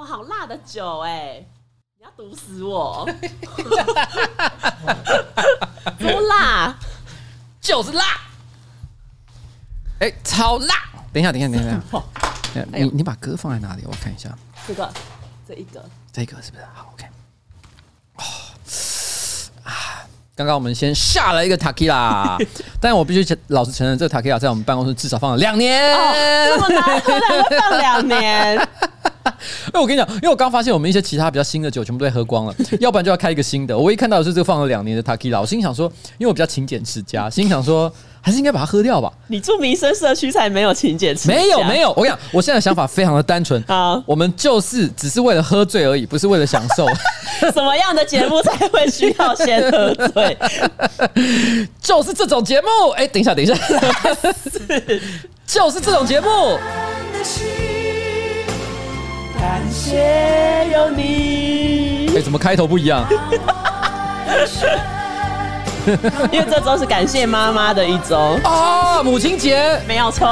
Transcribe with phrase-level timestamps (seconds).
[0.00, 1.44] 哦，好辣的酒哎！
[1.98, 3.06] 你要毒死我！
[5.98, 6.74] 多辣，
[7.60, 8.02] 就是辣！
[9.98, 10.74] 哎、欸，超辣！
[11.12, 11.78] 等一下，等一下，等一下，等
[12.54, 13.84] 一下，你你把歌放在哪里？
[13.86, 14.30] 我看一下。
[14.66, 14.90] 这个，
[15.46, 16.64] 这一个，这个是不是？
[16.72, 17.06] 好，OK。
[18.16, 18.22] 哦，
[19.64, 22.42] 啊，刚刚我们先下了一个 Tequila，
[22.80, 25.94] 但我必须老实承认，这个 Tequila 在我们办公室至少放了两年。
[25.94, 26.14] 哦，
[26.56, 28.68] 这么难喝，能放两年？
[29.72, 33.76] 哎，我跟你讲，因为我刚发现我们一些其他比较新的酒全部都被喝光了， 要不然就要开一个新的。
[33.76, 35.86] 我一看到的是这个放了两年的 Takila，我心想说，
[36.18, 39.12] 因为我比较勤俭持家，心想说还是应该把它喝掉吧。
[39.28, 41.90] 你住民生社区才没有勤俭持家，没有没有。
[41.90, 46.86] 我跟你讲，我现在的想法非常的单纯啊，我们就是只是为了喝醉而已，不是为了享受。
[47.52, 50.36] 什么样的节目才会需要先喝醉？
[51.80, 52.68] 就是这种节目。
[52.96, 55.00] 哎，等一下，等一下，是
[55.46, 56.28] 就是这种节目。
[59.40, 62.12] 感谢有你。
[62.14, 63.06] 哎，怎么开头不一样？
[66.30, 70.26] 因为这周是感谢妈妈的一周啊，母亲节没有错。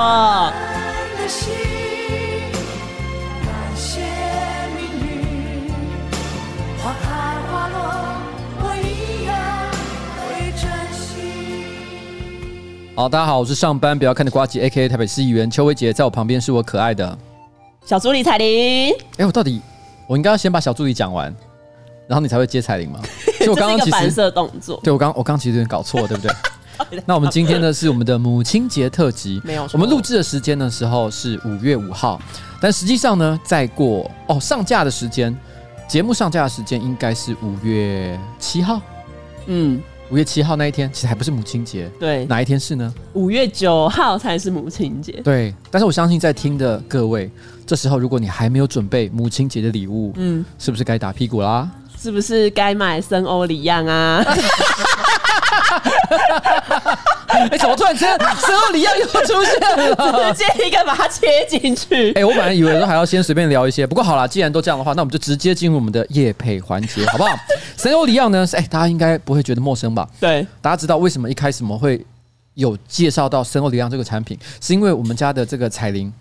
[12.95, 17.19] 好，大家好，我是上班不要看的瓜吉，A K A 台北市议员邱威杰，在我旁边是我可爱的。
[17.89, 19.63] 小助理彩铃，哎，我到底
[20.07, 21.35] 我应该要先把小助理讲完，
[22.07, 23.01] 然后你才会接彩铃吗？
[23.41, 27.01] 所以我刚刚其实反射动作，对我刚我刚其实有点搞错，对不对？
[27.07, 29.67] 那我们今天呢是我们的母亲节特辑，没有。
[29.73, 32.21] 我们录制的时间的时候是五月五号，
[32.61, 35.35] 但实际上呢，再过哦上架的时间，
[35.89, 38.83] 节目上架的时间应该是五月七号，
[39.47, 39.81] 嗯。
[40.11, 41.87] 五月七号那一天，其实还不是母亲节。
[42.01, 42.93] 对，哪一天是呢？
[43.13, 45.13] 五月九号才是母亲节。
[45.23, 47.31] 对，但是我相信在听的各位，
[47.67, 51.71] 这时候如果你还没有准备母亲节的礼物，嗯，是不是该打屁股啦？
[52.01, 54.25] 是不是该买森欧里样啊？
[57.31, 60.33] 哎、欸，怎么突然间森欧里漾又出现了？
[60.33, 62.11] 直接一个把它切进去。
[62.13, 67.37] 哎、欸，我本来以为说还要先随便聊一些，不过好了，既然都这样的话，那我们就直接进入我们的夜配环节，好不好？
[67.77, 68.47] 森欧里漾呢？
[68.53, 70.09] 哎、欸，大家应该不会觉得陌生吧？
[70.19, 72.05] 对，大家知道为什么一开始我们会
[72.55, 76.13] 有介绍到森欧里漾这个产品，是因为我们家的这个彩铃。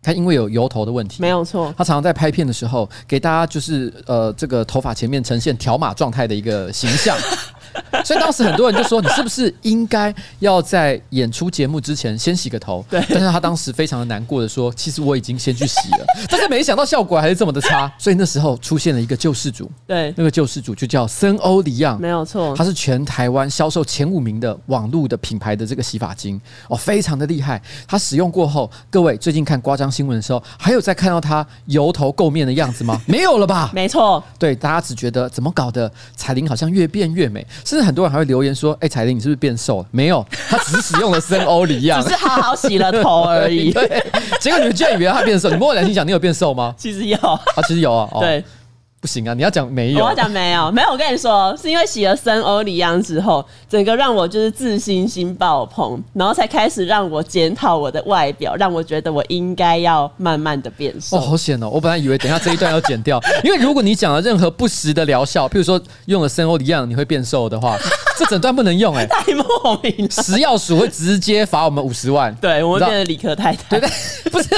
[0.00, 1.74] 他因为有油头的问题，没有错。
[1.76, 7.18] 他常常在拍片的时候，给大家就是呃，这个头发前面呈现条码状态的一个形象。
[8.04, 13.04] 所以当时很多人就说：“你是不是应该要在演出节目之前先洗个头？” 对。
[13.08, 22.54] 但是他当时非常的难过的说：“其实我已经先去洗了， 但是没想到效果还是这么的差。”所以那时候出现了一个救世主，对，那个救世主就叫森欧里漾，没有错。
[22.56, 27.60] 他是全台湾销售前五名的网络的品牌的这个洗发精哦，非常的厉害。
[27.86, 33.00] 他使用过后，各位最近看夸张新闻的时候，还有在看到他油头垢面的样子吗？
[33.06, 33.70] 没有了吧？
[33.74, 34.22] 没错。
[34.38, 35.90] 对，大家只觉得怎么搞的？
[36.16, 43.70] 彩铃好像越变越美，甚至很多人还会留言说：“哎、欸，彩铃，你是不是变瘦了？”没有，他只是使用了生欧里亚， 只是好好洗了头而已。
[43.76, 44.02] 对，
[44.40, 45.50] 结果你们居然以为他变瘦？
[45.50, 46.74] 你摸我良心讲，你有变瘦吗？
[46.78, 48.08] 其实有啊，其实有啊。
[48.12, 48.42] 哦、对。
[49.00, 49.32] 不行啊！
[49.32, 50.90] 你要讲没有，我要讲没有，没有。
[50.90, 61.16] 我跟你说，是因为洗了森欧里央之后，整个让我就是自信心爆棚，然后才开始让我检讨我的外表，让我觉得我应该要慢慢的变瘦。
[61.16, 61.68] 哦，好险哦！
[61.68, 67.78] 我本来以为等一下这一段要剪掉，因为如果你讲了任何不实的疗效，譬如说用了森欧里央你会变瘦的话，
[68.18, 70.22] 这整段不能用哎、欸， 太莫名了。
[70.22, 73.90] 食药署会直接罚我们五十万，对我们变成理科太太，对对，
[74.30, 74.48] 不是，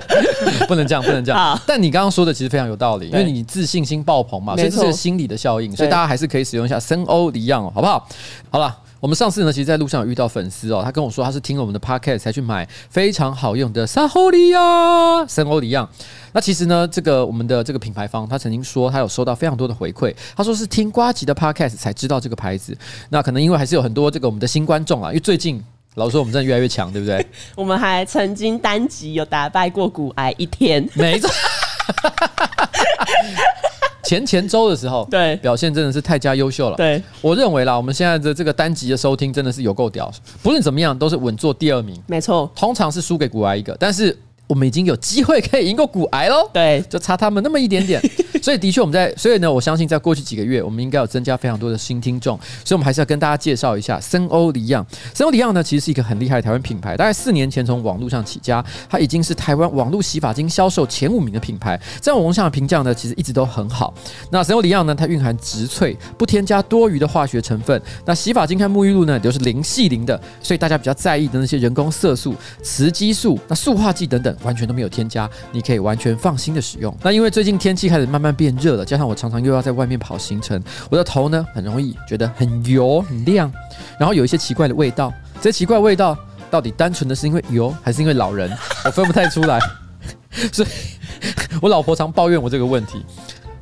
[0.66, 1.60] 不能这样，不能这样。
[1.66, 4.56] 但你刚刚说的其实非常有道理，因为你自信心爆棚嘛。
[4.56, 8.06] 所以这是心理的效应，所以大家还是可以使用一下森欧里漾哦，好不好？
[8.50, 15.88] 好了，我们上次呢，其实在路上有遇到粉丝哦，他跟我说他是听了我们的 podcast 才去买非常好用的沙欧里亚，森欧里漾。
[16.32, 22.76] 那其实呢，这个我们的这个品牌方，他曾经说他有收到非常多的回馈，他说是听瓜吉的 podcast 才知道这个牌子。
[23.08, 25.62] 那可能因为还是有很多这个我们的新观众啊，因为最近
[25.94, 27.24] 老实说我们真的越来越强，对不对？
[27.56, 31.30] 我们还曾经单集有打败过骨癌一天， 没错。
[34.02, 36.76] 前前周的时候，对表现真的是太加优秀了。
[36.76, 40.12] 对，我认为啦，我们现在的这个单集的收听真的是有够屌，
[40.42, 42.00] 不论怎么样都是稳坐第二名。
[42.08, 44.16] 没错，通常是输给骨癌一个，但是
[44.50, 46.50] 我们已经有机会可以赢过骨癌喽。
[46.52, 48.02] 对，就差他们那么一点点。
[48.42, 54.84] 所以的确我们在，所以呢，我相信在过去几个月，我们应该有增加非常多的新听众，所以我们还是要跟大家介绍一下森欧里漾。
[55.14, 63.92] 森欧里漾呢，其实是一个很厉害的台湾品牌，大概四年前从网络上起家，它已经是台湾网络洗发精销售前五名的品牌，在网络上的评价呢，其实一直都很好。
[64.30, 76.94] 那森欧里漾呢，它蕴含植萃，不添加多余的化学成分，那洗发精和沐浴露呢，都是零系零的，所以大家比较在意的那些人工色素、雌激素、那塑化剂等等，完全都没有添加，你可以完全放心的使用。
[77.02, 83.52] 那因为最近天气开始慢慢变热了，加上我常常又要在外面跑行程，我的头呢很容易觉得很油、很亮，
[83.98, 85.12] 然后有一些奇怪的味道。
[85.40, 86.16] 这些奇怪味道
[86.50, 88.50] 到底单纯的是因为油，还是因为老人？
[88.84, 89.58] 我分不太出来。
[90.52, 90.68] 所以
[91.60, 93.04] 我老婆常抱怨我这个问题。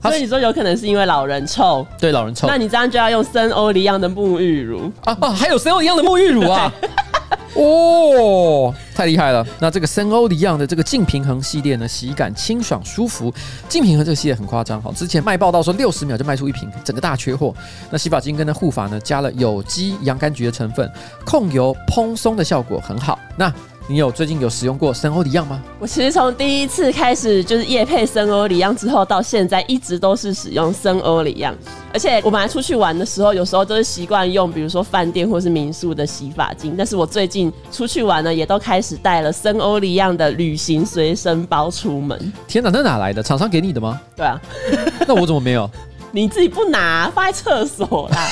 [0.01, 1.85] 所以你说有可能是因为老人臭？
[1.99, 2.47] 对，老人臭。
[2.47, 5.31] 那你这样就要用森欧一样的沐浴乳啊啊！
[5.31, 6.73] 还有森欧一样的沐浴乳啊！
[7.55, 9.45] 哦，太厉害了！
[9.59, 13.33] 那这个森欧迪样的这个净平衡系列呢，洗感清爽舒服。
[13.69, 17.53] 净平衡这个系列很夸张哈，之前卖报道说六十秒就卖出一瓶，整个大缺货。
[17.91, 20.89] 那洗发精跟护发呢，加了有机洋甘菊的成分，
[21.25, 23.19] 控油蓬松的效果很好。
[23.37, 23.53] 那
[23.91, 25.63] 你有最近有使用过森欧里漾吗？
[25.79, 31.57] 我其实从第一次开始就是夜配森欧里漾之后，到现在一直都是使用森欧里漾。
[31.91, 36.75] 而且我本来出去玩的时候，有时候都是习惯用，比如说饭店或是民宿的洗发精。
[36.77, 42.31] 但是我最近出去玩呢，也都开始带了森欧里漾的旅行随身包出门。
[42.47, 43.23] 天哪，那哪来的？
[43.23, 43.99] 厂商给你的吗？
[44.15, 44.39] 对啊，
[45.09, 45.69] 那我怎么没有？
[46.11, 48.29] 你自己不拿，放在厕所啦。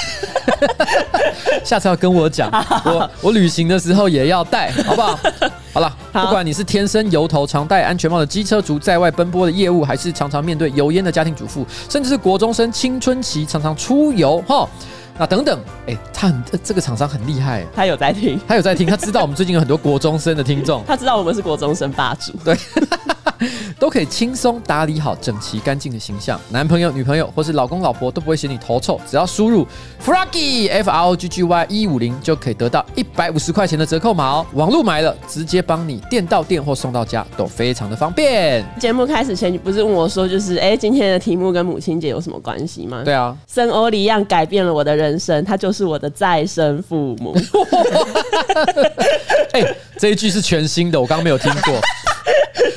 [1.65, 2.51] 下次要跟我讲，
[2.85, 5.19] 我我旅行的时候也要带，好不好？
[5.73, 14.67] 好了， 不管你是天生油头、常戴安全帽的机车族，在外奔波的业务，还是常常面对油烟的家庭主妇，甚至是国中生青春期常常出游，哈，
[15.19, 22.57] 那等等，哎、欸，他很这个厂商很厉害，他有在听，他有在听，他知道我们最近有很多国中生的听众，他知道我们是国中生霸主，对。
[23.79, 28.99] 都可以轻松打理好整齐干净的形象，男朋友、女朋友或是老公、老婆都不会嫌你头臭。
[29.09, 29.67] 只要输入
[30.03, 34.47] Froggy F R O G G Y 一五零就可以得到一百五十块钱的折扣码哦。
[34.55, 38.65] 网络买了，直接帮你店到店或送到家，都非常的方便。
[38.81, 43.03] 节目开始前，你不是问我说，就是哎，今天的题目跟母亲节有什么关系吗？
[43.05, 47.37] 对啊，森欧里样改变了我的人生，他就是我的再生父母。
[49.53, 49.63] 哎，
[49.99, 51.75] 这一句是全新的，我刚刚没有听过。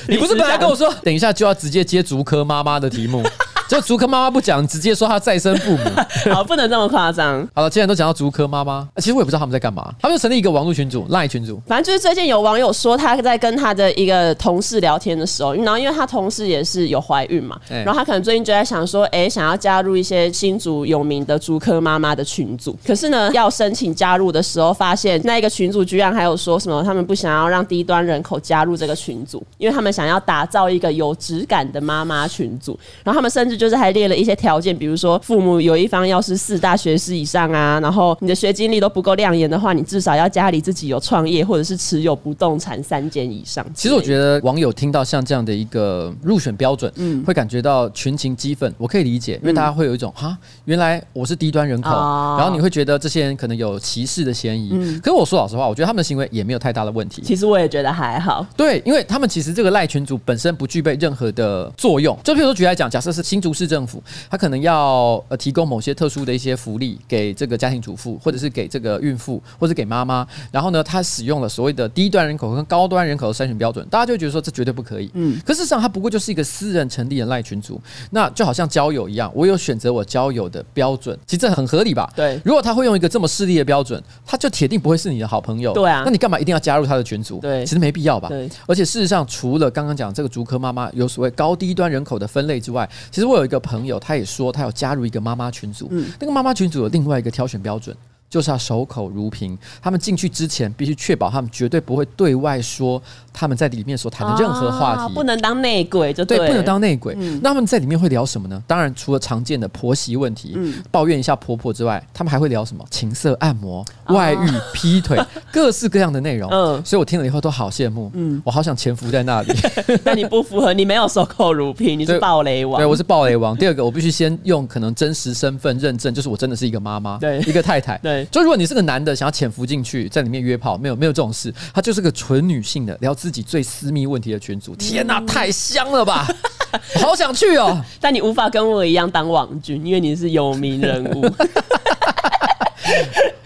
[0.09, 3.23] 你不是本来跟我说，等一下就要直接接足科妈妈的题目？
[3.69, 5.83] 就竹科妈妈不讲，直接说她再生父母，
[6.33, 7.47] 好，不能这么夸张。
[7.53, 9.93] 好了，既然都讲到竹科妈妈，其实我也不知道他们在干嘛。
[10.01, 11.61] 他们就成立一个网络群组，LINE 群组。
[11.67, 22.75] 反正就是最近有网友说，他在跟他的一个同事聊天的时候，然后因为他同事也是有怀孕嘛，然后他可能最近就在想说，哎，想要加入一些新竹有名的竹科妈妈的群组。
[22.83, 32.79] 可是呢，要申请加入的时候，发现那一个群组居然还有说什么，他们不想要让低端人口加入这个群组，因为他们想要打造一个有质感的妈妈群组。
[33.03, 34.39] 然后他们甚至就是还列了一些。
[34.39, 43.65] 条件，比如说父母有一方要是四大学士以上啊，然后你的学经历都不够亮眼的话，你至少要家里自己有创业或者是持有不动产三间以上。
[43.73, 54.69] 其实我觉得网友听到像这样的一个入选标准，嗯，会感觉到群情激愤，我可以理解，因为大家会有一种哈，原来我是低端人口，然后你会觉得这些人可能有歧视的嫌疑。
[54.71, 57.21] 嗯，可是我说老实话，我觉得他们的行为也没有太大的问题。
[57.25, 58.45] 其实我也觉得还好。
[58.55, 62.17] 对，因为他们其实这个赖群主本身不具备任何的作用。
[62.23, 64.01] 就譬如说举例来讲，假设是新竹市政府。
[64.29, 70.27] 他可能要呃提供某些特殊的一些福利给这个家庭主妇，或者是给这个孕妇，或者给妈妈。
[70.51, 75.09] 然后呢，他使用了所谓的低端人口跟高端人口的筛选标准，大家就觉得说这绝对不可以。
[75.13, 77.81] 嗯，可事实上，它不过就是一个私人成立的赖群组，
[78.11, 82.11] 那就好像交友一样，我有选择我交友的标准，其实这很合理吧？
[82.15, 82.39] 对。
[82.43, 85.73] 如果他会用一个这么势利的标准，他就铁定不会是你的好朋友。
[85.73, 86.03] 对啊。
[86.05, 87.39] 那你干嘛一定要加入他的群组？
[87.39, 88.29] 对，其实没必要吧？
[88.29, 88.49] 对。
[88.67, 94.51] 而且事实上，除了刚刚讲这个竹科妈妈有所谓高低端人口的分类之外，其实我有一个朋友，他也说。
[94.51, 97.95] 他要加入一个妈妈群组，嗯，那个妈妈群组有另外一个挑选标准。
[98.29, 103.01] 就是要守口如瓶，他们进去之前必须确保他们绝对不会对外说
[103.39, 107.15] 他们在里面所谈的任何话题，啊、不能当内鬼就对，对，不能当内鬼。
[107.17, 108.61] 嗯、那他们在里面会聊什么呢？
[108.67, 112.83] 当然，除了常见的婆媳问题，嗯、抱怨一下婆婆之外，他们还会聊什么？
[112.91, 115.17] 情色按摩、外遇、劈腿，
[115.53, 116.51] 各式各样的内容。
[116.51, 119.53] 嗯，所以我听了以后都好羡慕，嗯，我好想潜伏在那里。
[120.03, 122.77] 但你不符合，你没有守口如瓶，你是暴雷王。
[122.77, 123.55] 对，我是暴雷王。
[123.55, 128.25] 第二个，我必须先用可能真实身份认证，就是我真的是一个妈妈，对，一个太太，对。
[128.25, 134.75] 就如果你是个男的，想要潜伏进去，在里面约炮，没有没有这种事，他就是个纯女性的聊自己最私密问题的群组。
[134.75, 136.27] 天哪，太香了吧！
[137.01, 141.25] 好想去哦，但你无法跟我一样当网军，因为你是有名人物。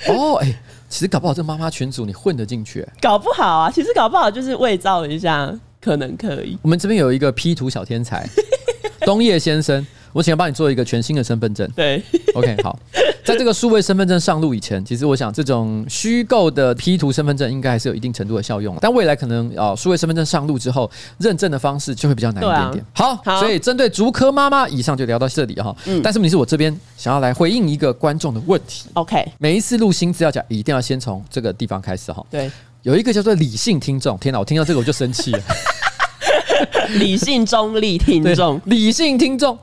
[0.08, 0.54] 哦，哎，
[0.90, 6.58] 其实搞不好这妈妈群组你混得进去，搞不好啊，其实搞不好就是伪造一下，可能可以。
[6.62, 8.28] 我们这边有一个 P 图小天才，
[9.06, 9.86] 东叶先生。
[10.14, 11.70] 我请他帮你做一个全新的身份证。
[11.76, 12.02] 对，
[12.36, 12.78] OK，好，
[13.26, 18.78] 在这个数位身份证上路以前，其实我想这种虚构的 P 图身份证应该还是有一定程度的效用。
[18.80, 22.86] 但未来可能啊，数位身份证上路之后，认证的方式就会比较难一点点。
[22.94, 25.76] 好，好，所以针对竹科妈妈，以上就聊到这里哈。
[25.86, 28.90] 嗯，但是问题是我这边想要来回应一个观众的问题。
[28.94, 32.24] OK，每一次录新资料夹一定要先从这个地方开始哈。
[32.30, 32.52] 对，
[32.84, 35.40] 有一个叫做理性听众，天哪，我听到这个我就生气了。
[37.00, 39.58] 理性中立听众，理性听众，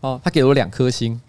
[0.00, 1.20] 哦，他给了我两颗星，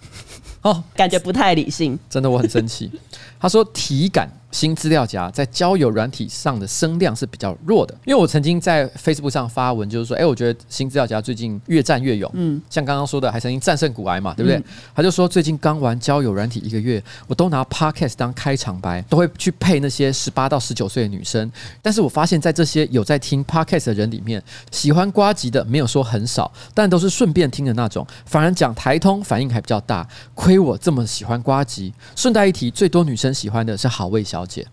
[0.61, 2.91] 哦，感觉不太理性，真的我很生气。
[3.39, 4.29] 他说体感。
[4.51, 14.61] 新资料夹在交友软体上的声量是比较弱的，因为我曾经在 Facebook 上发文，就是说，哎，我觉得新资料夹最近越战越勇，嗯，像刚刚说的，还曾经战胜骨癌嘛，对不对？
[14.95, 21.51] 他就说最近刚玩交友软体一个月，我都拿 Podcast 当开场白，都会去配那些十八到十九岁的女生，
[21.81, 31.93] 但是我发现，在这些有在听 Podcast 的人里面，喜欢瓜吉的没有说很少，但都是顺便听的那种，反而讲台通反应还比较大，亏我这么喜欢瓜吉。
[32.15, 34.65] 顺带一提，最多女生喜欢的是好味小姐。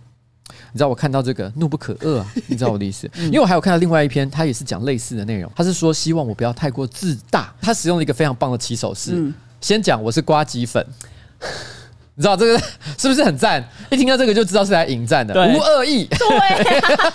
[0.73, 2.26] 你知道我看到这个怒不可遏啊！
[2.49, 3.09] 你知道我的意思？
[3.16, 5.50] 因为我还有看到另外一篇，他也是讲类似的内容。
[5.54, 7.52] 他是说希望我不要太过自大。
[7.62, 10.85] 他使用了一个非常棒的起手式，先讲我是瓜吉粉。
[12.16, 12.59] 你知道这个
[12.99, 13.64] 是不是很赞？
[13.90, 16.04] 一听到这个就知道是来引战的，无恶意。
[16.06, 16.28] 对，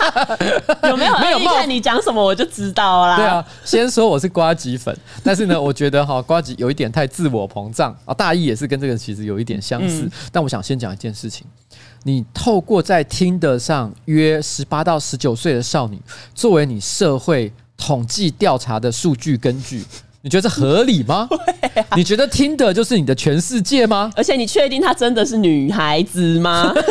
[0.90, 1.38] 有没有没有？
[1.50, 3.16] 看你讲什么我就知道啦。
[3.16, 10.10] 对啊，先说我是瓜吉粉，但是呢，我觉得哈瓜吉有一点太自我膨胀啊，大意也是跟这个其实有一点相似。
[10.32, 11.46] 但我想先讲一件事情。
[12.04, 16.00] 你透过在听的上约十八到十九岁的少女，
[16.34, 19.84] 作为你社会统计调查的数据根据，
[20.22, 21.28] 你觉得这合理吗？
[21.96, 24.10] 你觉得 Tinder 就是你的全世界吗？
[24.14, 26.74] 而且你确定她真的是女孩子吗？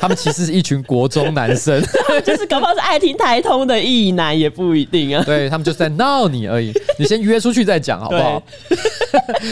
[0.00, 1.80] 他们其实是一群国中男生，
[2.26, 5.22] 就是搞不好是爱听台通的异男也不一定啊。
[5.24, 8.42] 对，他们就是在闹你而已，你先约出去再讲好不好？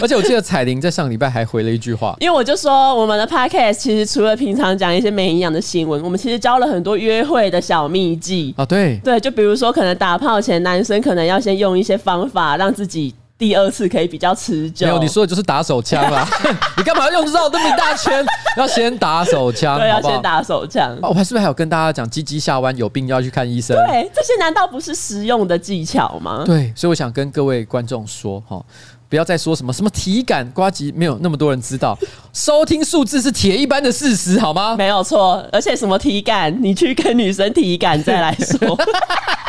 [0.02, 8.66] 而且我记得彩玲在上礼拜还回了一句话，因为我就说我们的 podcast 其实除了平常讲一些没营养的新闻，我们其实教了很多约会的小秘技啊。
[8.66, 13.14] 对对，就比如说可能打炮前男生可能要先用一些方法让自己。
[13.40, 14.86] 第二次可以比较持久。
[14.86, 16.28] 没有，你说的就是打手枪啦。
[16.76, 18.22] 你干嘛要用绕这么一大圈？
[18.58, 20.94] 要先打手枪，对，要先打手枪。
[21.00, 23.74] 我还是不是还有跟大家讲，鸡鸡下弯有病要去看医生？
[23.86, 26.42] 对，这些难道不是实用的技巧吗？
[26.44, 28.62] 对，所以我想跟各位观众说哈，
[29.08, 31.98] 不要再说什么什么体感呱吉，没有那么多人知道，
[32.34, 34.76] 收听数字是铁一般的事实，好吗？
[34.76, 38.76] 没有错，而且什么体感，你去跟女生体感再来说。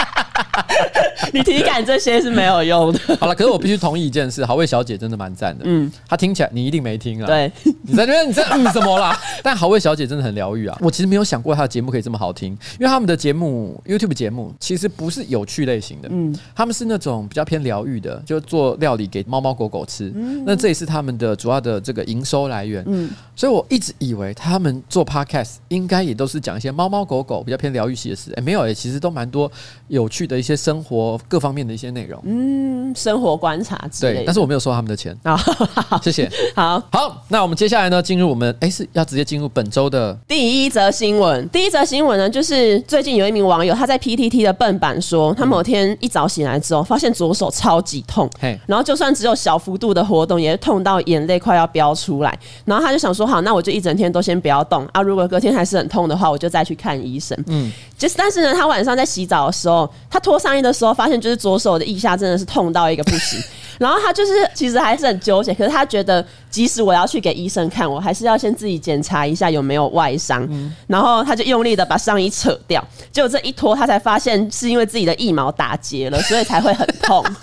[1.34, 3.00] 你体感这些是没有用的。
[3.20, 5.64] 好了，可是我必须同意一件事，好味小姐真的蛮赞的。
[5.66, 7.28] 嗯，她听起来你一定没听啊。
[7.28, 7.52] 对，
[7.84, 9.18] 你在那边你在嗯什么啦？
[9.44, 10.78] 但好味小姐真的很疗愈啊！
[10.82, 20.12] 我其实没有想过她的节目可以这么好听，因为他们的节目 YouTube 节目其实不是有趣类型的，嗯，他们是那种比较偏疗愈的，就做料理给猫猫狗狗吃。
[20.16, 22.84] 嗯，那这也是他们的主要的这个营收来源。
[22.88, 28.32] 嗯，所以我一直以为他们做 Podcast 应该也都是讲一些猫猫狗狗比较偏疗愈系的事。
[28.36, 29.52] 哎，没有哎，其实都蛮多
[29.88, 34.20] 有趣的一些生活各方面的一些内容，嗯，生活观察之类的。
[34.20, 35.40] 对，但是我没有收他们的钱啊，
[36.04, 36.30] 谢谢。
[36.56, 41.48] 好好，那我们接下来呢，进入我们哎，是要直接进入本周的第一则新闻。
[41.50, 52.38] 第一则新闻呢，就是最近有一名网友他在 PTT 的笨版说，他某天一早醒来之后，发现左手超级痛，嘿，然后就算只有小幅度的活动，也是痛到眼泪快要飙出来。
[52.66, 57.38] 然后他就想说，好，那我就一整天都先不要动啊，如果隔天还是很痛的话，我就再去看医生。
[57.48, 63.38] 嗯，就是但是呢，他晚上在洗澡的时候，他脱上衣的时候，发现就是左手的腋下真的是痛到一个不行，
[63.78, 70.48] 然后他就是其实还是很纠结，可是他觉得即使我要去给医生看，我还是要先自己检查一下有没有外伤，
[70.88, 77.22] 然后他就用力的把上衣扯掉，结果这一脱，他才发现是因为自己的腋毛打结了，所以才会很痛。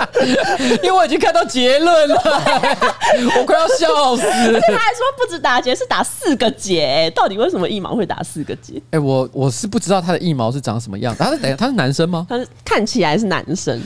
[0.82, 2.16] 因为我已经看到结论了，
[3.38, 4.22] 我快要笑死。
[4.22, 7.10] 他还说不止打结，是打四个结。
[7.14, 8.76] 到底为什么一毛会打四个结？
[8.90, 11.14] 哎、欸，我我是不知道他的一毛是长什么样。
[11.18, 12.26] 他是等下他是男生吗？
[12.28, 13.80] 他是看起来是男生，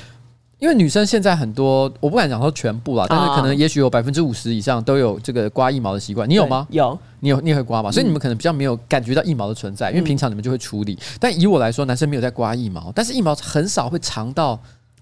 [0.58, 6.28] 因为女生现在很多，我不敢讲说全部啦，但是可能也许有百分之五十以上都有这个刮腋毛的习惯。
[6.28, 6.66] 你有吗？
[6.70, 7.90] 有，你有，你也会刮吗？
[7.90, 10.98] 所以你们可能比较没有感觉到腋毛的存在，因为平常你们就会处理。
[11.18, 14.58] 但以我来说，男生没有在刮腋毛，但是腋毛很少会长到。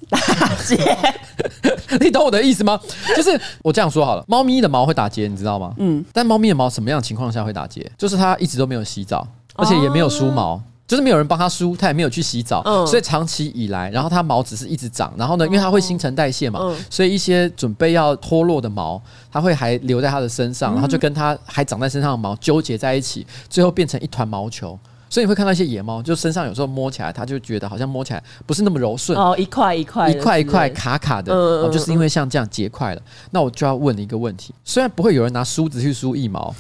[0.09, 0.19] 打
[0.65, 0.77] 结，
[2.01, 2.79] 你懂我的意思吗？
[3.17, 5.73] 就是我这样说好了，猫咪的毛会打结，你知道吗？
[5.79, 6.05] 嗯。
[6.13, 7.91] 但猫咪的毛什么样的情况下会打结？
[7.97, 24.79] 就是它一直都没有洗澡，而且也没有梳毛，就是没有人帮它梳，它也没有去洗澡，所以长期以来，然后它毛只是一直长，然后呢，因为它会新陈代谢嘛，所以一些准备要脱落的毛，它会还留在它的身上，然后就跟它还长在身上的毛纠结在一起，最后变成一团毛球。
[25.13, 33.03] 所以你会看到一些野猫，就身上有时候摸起来，它就觉得好像摸起来不是那么柔顺哦，一块一块，一块一块卡卡的，哦，就是因为像这样结块了。
[33.31, 36.55] 那我就要问你一个问题：虽然不会有人拿梳子去梳腋毛，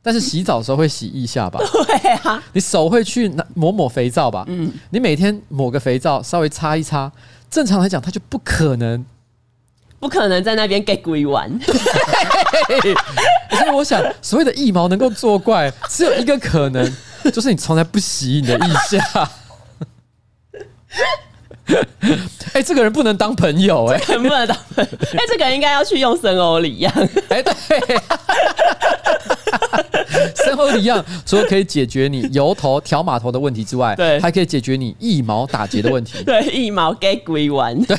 [0.00, 1.60] 但是洗澡的时候会洗一下吧？
[1.86, 4.46] 对啊，你手会去拿抹抹肥皂吧？
[4.48, 7.12] 嗯，你每天抹个肥皂，稍微擦一擦，
[7.50, 9.04] 正常来讲，它就不可能。
[10.00, 11.74] 不可能在那边给鬼玩， 所
[13.66, 16.90] 以我想，所谓的腋毛能够作怪，只有一个可能，
[17.30, 19.30] 就是你从来不洗你的腋下。
[22.52, 24.90] 哎、欸，这个人不能当朋友、欸，哎，不能当朋友。
[25.12, 26.92] 哎、欸，这个人应该要去用森欧礼样。
[27.28, 27.52] 哎、欸，对。
[30.34, 36.22] 森欧礼样除了可以解决你油头条码头的问题之外，对，还可以解决你一毛打结的问题。
[36.24, 37.78] 对，一毛给鬼玩。
[37.84, 37.96] 对，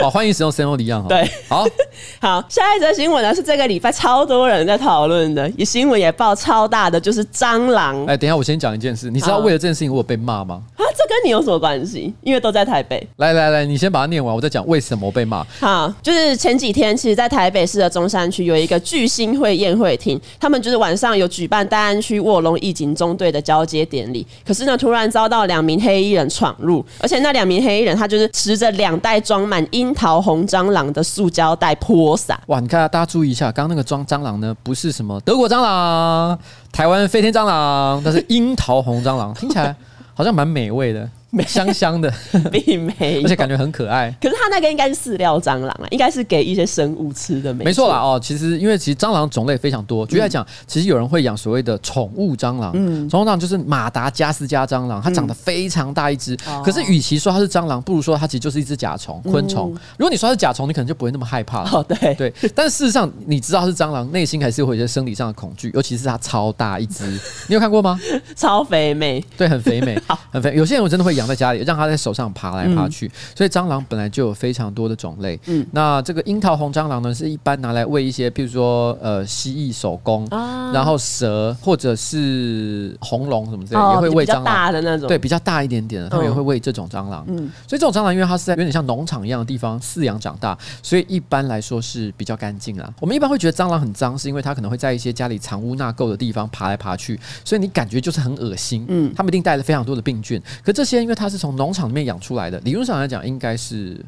[0.00, 1.06] 好，欢迎使用森欧礼样。
[1.08, 1.66] 对，好，
[2.20, 8.02] 好，下一则新闻呢是这个礼拜超多人在讨论的，也新闻也报超大的，就是蟑螂。
[8.06, 10.62] 哎、欸，等一下我先讲一件事，你知道为了这件事情我有被骂吗？
[10.76, 12.12] 啊，这跟你有什么关系？
[12.22, 13.06] 因为都在台北。
[13.16, 15.44] 来来来，你先把它念完，我再讲为什么被骂。
[15.60, 24.26] 好，就是前几天，其实，在台北市的中山区有一个巨星会宴会厅，他们就是晚上有举办大安区卧龙义警中队的交接典礼。
[24.46, 32.40] 可是呢，突然遭到两名黑衣人闯入，而且那两名黑衣人他就是持着两袋装满樱桃红蟑螂的塑胶袋泼洒。
[32.46, 36.38] 哇，你看大家注意一下，刚刚那个装蟑螂呢，不是什么德国蟑螂、
[36.72, 39.74] 台湾飞天蟑螂，但是樱桃红蟑螂，听起来
[40.14, 41.08] 好像蛮美味的。
[41.46, 42.12] 香香的，
[42.52, 44.14] 并没有，而且感觉很可爱。
[44.20, 47.52] 可是它那个应该是饲料蟑螂啊，应该是给一些生物吃的。
[47.54, 52.72] 没错啦哦，其实因为其实蟑螂种类非常多，举例来讲，其实有人会养所谓的宠物蟑螂。
[52.74, 56.36] 嗯，宠物蟑螂就是马达加斯加蟑螂，它长得非常大一只。
[56.64, 59.70] 可是与其说它是蟑螂，不如说它其实就是一只甲虫、昆虫。
[59.96, 61.70] 如果你说它是甲虫，你可能就不会那么害怕了。
[61.72, 62.32] 哦，对对。
[62.54, 67.04] 但是事实上，你知道它是蟑螂，内心还是会有一些生理上的恐惧，尤其是它超大一只。
[67.48, 67.98] 你有看过吗？
[68.36, 69.98] 超肥美，对，很肥美，
[70.30, 70.54] 很肥。
[70.54, 72.02] 有些人我真的会养在家里，让它在。
[72.02, 75.38] 手上爬来爬去，所以蟑螂本来就有非常多的种类。
[75.46, 80.26] 嗯，那这个樱桃红蟑螂呢，是一般拿来喂一些，譬如说呃蜥蜴、守宫，
[80.74, 84.44] 然后蛇或者是红龙什么之类的，也会喂蟑螂。
[84.44, 87.24] 大的那种，对，比较大一点点的，他们也会喂这种蟑螂。
[87.28, 92.92] 嗯，所以这种蟑螂因为它是在有点像农场一样的地方饲养长大，所以一般来说是比较干净啦。
[92.98, 98.84] 我们一般会觉得蟑螂很脏，是因为它可能会在一些家里藏污纳垢的地方爬来爬去，所以你感觉就是很恶心。
[98.88, 100.42] 嗯，他们一定带了非常多的病菌。
[100.64, 103.98] 可这些因为它是从农场里面养出来的，理论上来讲应该是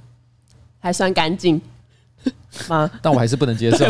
[0.79, 1.61] 还算干净
[2.69, 2.91] 吗？
[3.03, 3.87] 但我还是不能接受。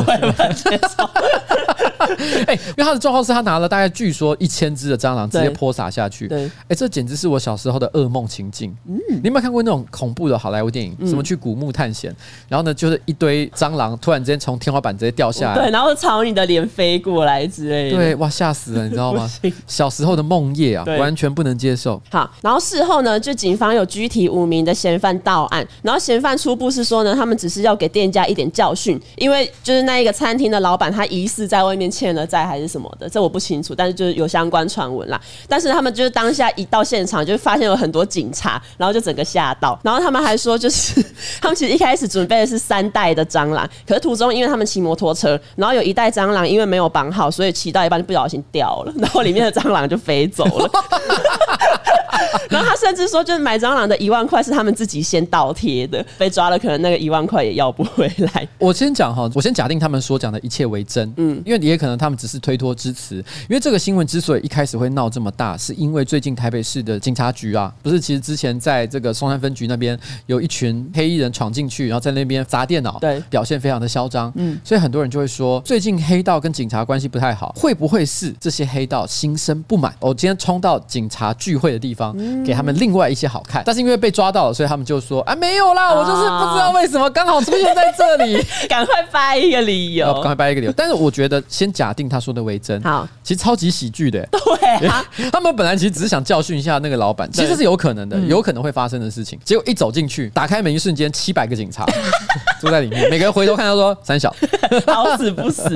[2.46, 6.28] 哎、欸，因为他的状况是他拿了大概据说一千只的蟑螂直接泼洒下去。
[6.28, 8.74] 对，哎、欸，这简直是我小时候的噩梦情境。
[8.86, 10.96] 嗯，你有没有看过那种恐怖的好莱坞电影？
[10.98, 12.14] 嗯、什么去古墓探险，
[12.48, 17.96] 然后呢，就是一堆蟑螂突然之间从天花板直接掉下来，对，然后朝你的脸飞过来之类的。
[17.96, 19.30] 对，哇，吓死了，你知道吗？
[19.66, 22.00] 小时候的梦夜啊，完全不能接受。
[22.10, 35.20] 好，然后事后呢，就警方有拘提五名的嫌犯到案，然后嫌犯初步是说呢，他们只是要给店家一点教训，因为就是那一个餐厅的老板他疑似在外面欠了债还是什么的，这我不清楚，但是就是有相关传闻啦。
[35.48, 39.78] 但是他们就是当下一到现场，就发现有很多警察，然后就整个吓到。
[39.84, 41.00] 然后他们还说，就是
[41.40, 50.70] 他们其实一开始准备的是三袋的蟑螂，可是途中因为他们骑摩托车，然后有一袋蟑螂因为没有绑好，所以骑到一半就不小心掉了，然后里面的蟑螂就飞走了。
[52.50, 58.46] 然后他甚至说，就是买蟑螂的一万块是他们自己先倒贴的，被抓了可能那个一万块也要不回来。
[58.58, 63.16] 我先讲哈，我先假定他们所讲的一切为真，嗯，因为也可能他们只是推脱之词。
[63.16, 79.94] 因为这个新闻之所以一开始会闹这么大，是因为最近台北市的警察局啊，不是其实之前在这个松山分局那边有一群黑衣人闯进去，然后在那边砸电脑，对，表现非常的嚣张，嗯，所以很多人就会说，最近黑道跟警察关系不太好，会不会是这些黑道心生不满？
[80.00, 82.14] 我今天冲到警察聚会的地方。
[82.44, 90.72] 给他们另外一些好看，但是因为被抓到了，所以他们就说啊，没有啦，我就是不知道为什么刚好出现在这里， 赶快掰一个理由，赶快掰一个理由。
[90.72, 99.38] 但是我觉得先假定他说的为真，好，其实超级喜剧的，对啊， 他们本来其实只是想教训一下那个老板，其实是有可能的，有可能会发生的事情。
[99.44, 101.86] 结果一走进去，打开门一瞬间，七百个警察
[102.64, 104.34] 坐在里面，每个人回头看他说三小，
[104.86, 105.62] 好死不死。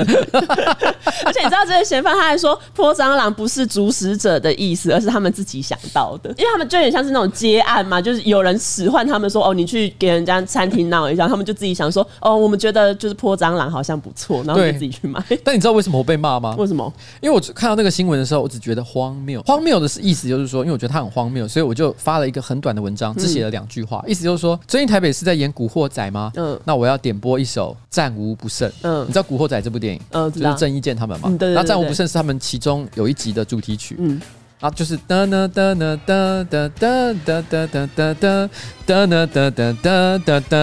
[1.24, 16.54] 而且你知道这些嫌犯他还说泼蟑螂不是主使者的意思，而是他们自己想到的，因为他们就有点像是那种接案嘛，就是有人使唤他们说：“哦，你去给人家餐厅闹一下。”他们就自己想说：“哦，我们觉得就是泼蟑螂好像不错，然后就自己去买。”但你知道为什么我被骂吗？
[16.58, 16.90] 为什么？
[17.20, 19.42] 因为我看到那个新闻的时候，我只觉得荒谬。
[19.42, 26.32] 荒谬的是意思就是说，因为我觉得它很荒谬，所以我就发了一个很短的文章，只写了两句话，嗯、意思就是说，最近台北是在演《古惑仔》吗？
[26.36, 28.68] 嗯，那我要点播一首《战无不胜》。
[28.82, 30.00] 嗯，你知道《古惑仔》这部电影？
[30.10, 31.28] 嗯，就是郑伊健他们嘛。
[31.28, 31.54] 嗯，对，对，对，对。
[31.54, 33.96] 然后《战无不胜》是他们其中有一集的主题曲。
[33.98, 34.20] 嗯。
[34.60, 40.58] 啊就是哒哒哒哒哒哒哒哒哒哒哒哒哒哒哒哒哒哒，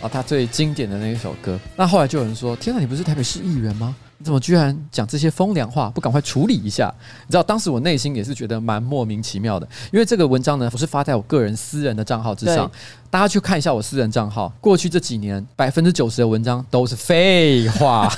[0.00, 1.58] 啊，他最经典的那一首歌。
[1.74, 3.96] 那后来就有人说：“天哪，你不是台北市议员吗？
[4.24, 5.90] 你怎么居然讲这些风凉话？
[5.90, 6.90] 不赶快处理一下？”
[7.28, 12.70] 你知道，当时我内心也是觉得蛮莫名其妙的，因为这个文章呢，我是发在我个人私人的账号之上。
[13.10, 18.10] 大家去看一下我私人账号，过去这几年百分之九十的文章都是废话。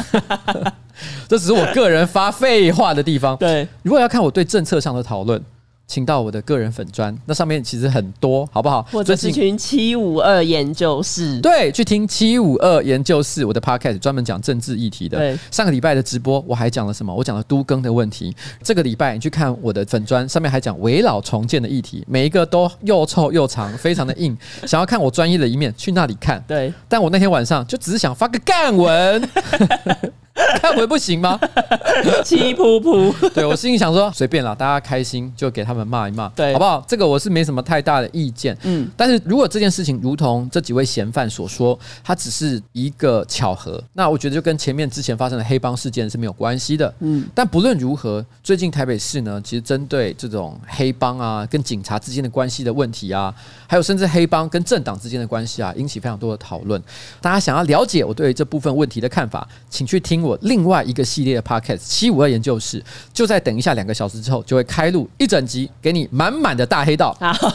[1.26, 3.36] 这只是我个人发废话的地方。
[3.36, 5.42] 对，如果要看我对政策上的讨论，
[5.86, 8.82] 请到我的个人粉砖，那上面其实很多，好不好？
[8.90, 15.18] 或者是群七五二研究室，对，去听七五二研究室，我的 podcast 专门讲政治议题的。
[15.18, 17.14] 对，上个礼拜的直播我还讲了什么？
[17.14, 18.34] 我讲了都更的问题。
[18.62, 24.36] 这个礼拜你去看我的粉砖，上面还讲围老重建的议题，每一个都又臭又长，非常的硬。
[24.66, 26.42] 想要看我专业的一面，去那里看。
[26.48, 29.22] 对，但我那天晚上就只是想发个干文。
[30.60, 31.38] 看回不行吗？
[32.22, 33.30] 气噗噗。
[33.30, 36.84] 对，我心里想说，随便啦，大家开心就给他们骂一骂，对，好不好？
[36.86, 38.56] 这个我是没什么太大的意见。
[38.62, 46.92] 嗯，但是如果这件事情如同这几位嫌犯所说，它只是一个巧合，那我觉得就跟前面之前发生的黑帮事件是没有关系的。
[47.00, 53.34] 嗯，但不论如何，最近台北市呢，其实针对这种黑帮啊，跟警察之间的关系的问题啊，
[53.66, 56.82] 还有甚至黑帮跟政党之间的关系啊，引起非常多的讨论。
[57.22, 60.25] 大家想要了解我对这部分问题的看法，请去听。
[60.26, 67.16] 我另外一个系列的 podcast 七五二研究室，就在等一下两个小时之后就会开录一整集，给你满满的大黑道。
[67.20, 67.32] 好，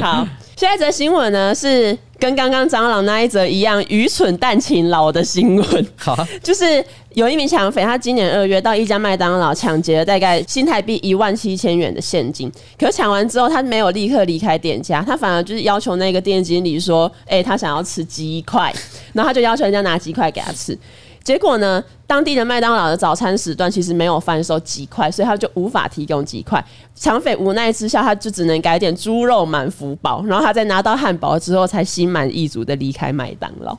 [0.00, 0.28] 好，
[0.64, 5.86] 下一则新闻呢是跟刚刚蟑螂那一则一样愚蠢但勤劳的新闻。
[5.94, 18.72] 好， 就是有一名抢匪，他今年二月到一家麦当劳抢劫了大概新台币一万七千元的现金，可是抢完之后他没有立刻离开店家，他反而就是要求那个店经理说：“哎，他想要吃鸡块。”
[19.12, 20.76] 然后他就要求人家拿鸡块给他吃，
[21.24, 26.62] 结果呢，当地的麦当劳的早餐时段其实没有贩售鸡块，所以他就无法提供鸡块。
[26.94, 30.22] 抢匪无奈之下，他就只能改点猪肉满福堡。
[30.26, 33.76] 然后他在拿到汉堡之后，才心满意足的离开麦当劳。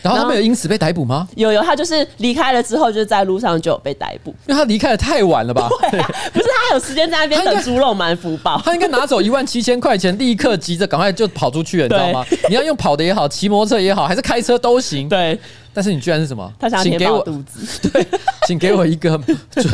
[0.00, 1.26] 然后他没有因此被逮捕吗？
[1.34, 4.30] 有有，他就是离开了之后，就是在路上就有被逮捕。
[4.46, 5.68] 因为他离开的太晚了吧？
[5.90, 12.24] 对啊，不是他有时间在那边等猪肉满福堡， 他应该拿走一万七千块钱，立刻急着赶快就跑出去了，你知道吗？
[12.48, 15.08] 你要用跑的也好，骑摩托车也好，还是开车都行。
[15.08, 15.36] 对，
[15.78, 16.52] 但是你居然是什么？
[16.58, 17.60] 他想填饱肚子。
[17.88, 18.04] 对，
[18.48, 19.16] 请给我一个
[19.54, 19.68] 猪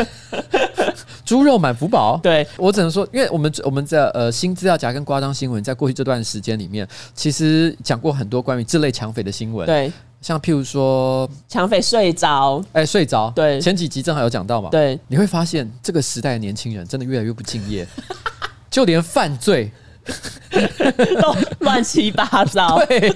[1.24, 2.20] 猪肉满福宝。
[2.22, 9.64] 对，我只能说，因为我们我们在呃新资料夹跟夸张新闻，在过去这段时间里面，其实讲过很多关于这类抢匪的新闻。
[9.64, 9.90] 对。
[10.20, 17.86] 像譬如说，抢匪睡着，哎、欸，睡着，对，前几集正好有讲到嘛，对，你会发现这个时代的年轻人真的越来越不敬业，
[18.70, 19.72] 就连犯罪
[21.20, 23.08] 都乱七八糟， 对，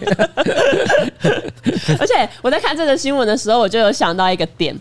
[1.99, 4.75] 而且我在看这个新闻的时候，我就有想到一个点，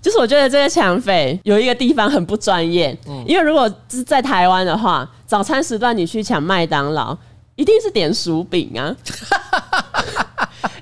[0.00, 7.16] 就是我觉得这个抢匪有一个地方很不专业，嗯，因为如果是在台湾的话，早餐时段你去抢麦当劳，
[7.54, 8.94] 一定是点薯饼啊。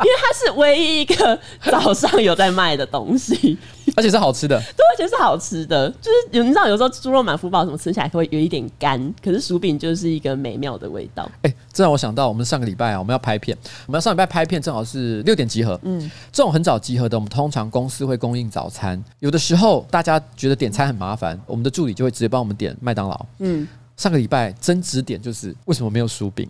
[0.00, 1.38] 因为它是唯一一个
[1.70, 3.56] 早上有在卖的东西，
[3.96, 4.58] 而且是好吃的。
[4.76, 5.88] 对，而且是好吃的。
[6.00, 11.30] 就是你知道，有时候猪肉满福堡什么吃起来会有一点干，可是薯饼就是一个美妙的味道。
[11.42, 15.78] 哎、欸，这让我想到，我们上个礼拜啊，我们要拍片，我们要上礼拜拍片，正好是六点集合。
[15.82, 19.02] 嗯，这种很早集合的，我们通常公司会供应早餐。
[19.20, 23.26] 有的时候大家觉得点餐很麻烦，我们的助理就会直接帮我们点麦当劳。
[23.38, 26.48] 嗯，上个礼拜争执点就是为什么没有薯饼？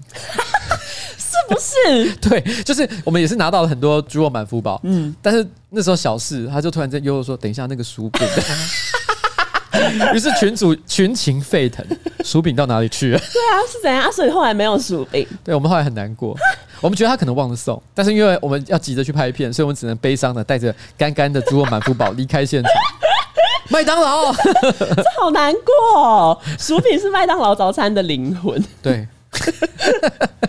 [1.47, 8.27] 不是， 对，就是我们也是拿到了很多猪肉满福包，嗯，但是那时候小四他就突然间悠悠说：“等一下那个薯饼。”
[10.15, 11.85] 于是群主群情沸腾，
[12.25, 13.19] 薯饼到哪里去了？
[13.19, 14.11] 对啊，是怎样？
[14.13, 15.27] 所以后来没有薯饼。
[15.43, 16.37] 对，我们后来很难过，
[16.81, 22.73] 我们觉得他可能忘了送，但是因为我们要急着去拍片，所以我们只能悲伤的带着干干的猪肉满福宝离开现场。
[23.71, 28.63] 麦当劳，这好难过哦，薯饼是麦当劳早餐的灵魂。
[28.83, 29.07] 对。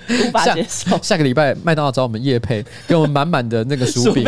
[0.07, 0.91] 无法接受。
[0.91, 4.23] 下，下个礼拜麦当劳找我们叶配，给我们满满的那个薯饼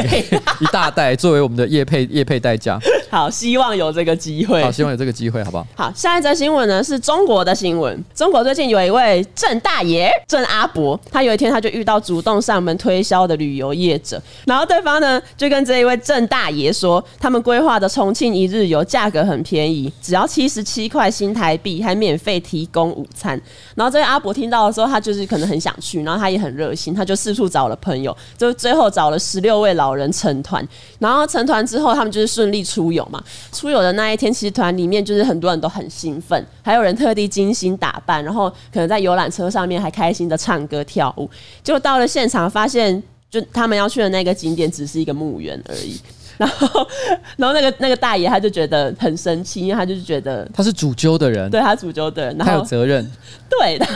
[0.60, 2.80] 一大袋，作为我们的叶配叶配代价。
[3.10, 4.64] 好，希望有这个机会。
[4.64, 5.68] 好，希望有这个机会，好不好？
[5.76, 8.04] 好，下一则新闻呢是中国的新闻。
[8.16, 23.40] 中国最近有一位郑大爷郑阿伯，他有一天他就遇到主动上门推销的旅游业者，然后对方呢就跟这一位郑大爷说，他们规划的重庆一日游价格很便宜，只要七十七块新台币，还免费提供午餐。
[23.76, 24.48] 然后这位阿伯听。
[24.48, 30.66] 到的时候，他就是可能很想去，然后他也很热心，他就四处找了朋友，就最后找了十六位老人成团。
[31.00, 33.24] 然后成团之后，他们就是顺利出游有嘛。
[33.52, 41.30] 出游的那一天，其实团里面就是很多人都很兴奋，还有人特地精心打扮，然后可能在游览车上面还开心的唱歌跳舞。
[41.64, 46.00] 结果到了现场，发现就他们要去的那个景点只是一个墓园而已。
[46.38, 46.88] 然后，
[47.36, 53.06] 然后那个那个大爷他就觉得很生气，因为他就是觉得他是主揪的人，对他主揪的人，然后他有责任。
[53.50, 53.96] 对，然后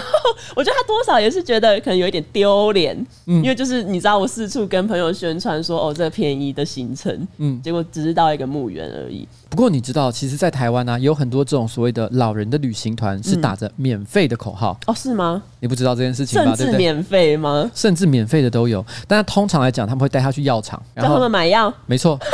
[0.55, 2.95] 我觉得他多少也是觉得可能有一点丢脸，
[3.27, 9.27] 嗯，因为就是你知道，我四处跟朋友宣传说哦，这个便宜的行程，嗯，结果只是到一个墓园而已。
[9.51, 15.43] 不过你知道，其实，在台湾呢、啊，有很多这种所谓的老人的旅行团是打着免费的口号、嗯、哦，是吗？
[15.59, 16.55] 你不知道这件事情吧？
[16.55, 17.69] 甚至免费吗？
[17.75, 22.17] 甚至免费的都有，但是通常来讲，他们会带他去药厂，然后他们买药，没错。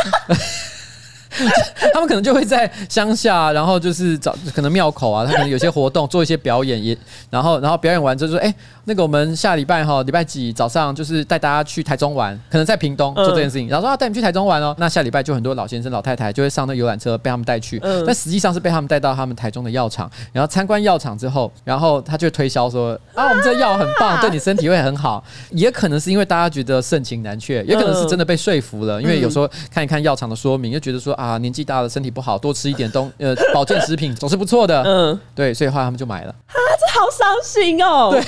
[1.94, 6.98] 他们可能就会在乡下，然后就是找可能庙口啊，他可能有些活动，做一些表演，也
[7.30, 8.56] 然后然后表演完之后说，哎、欸，
[8.88, 14.74] 那个我们下礼拜哈礼拜几早上就是带大家去台中玩，可能在屏东做这件事情，然后说要带你们去台中玩哦。
[14.80, 25.22] 那下礼拜就很多老先生老太太就会上那游览车被他们带去，但实际上是被他们带到他们台中的药厂，然后参观药厂之后，然后他就推销说啊，我们这药很棒，对你身体会很好。
[25.52, 34.82] 也可能是因为大家觉得盛情难却，也可能是真的被说服了，因为有时候看一看药厂的说明，就觉得说啊，年纪大了身体不好，多吃一点东呃保健食品总是不错的。
[34.84, 36.30] 嗯，对，所以后来他们就买了。
[36.30, 38.12] 啊，这好伤心哦。
[38.12, 38.22] 对，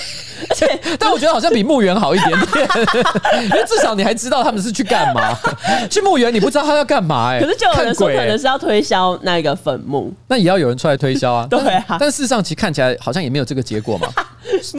[0.99, 2.67] 但我觉得好像比墓园好一点点，
[3.45, 5.37] 因为至少你还知道他们是去干嘛。
[5.89, 7.39] 去墓园你不知道他要干嘛哎。
[7.39, 11.47] 可是就有人说可能是要推销那个坟墓，那也要有人出来推销啊。
[11.49, 14.07] 对啊，但事实上其实看起来好像也没有这个结果嘛。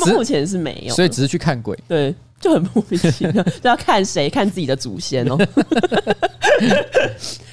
[0.07, 1.79] 目前是没有，所以只是去看鬼。
[1.89, 2.15] 对。
[2.41, 5.37] 就很莫名其妙，就要看谁看自己的祖先哦。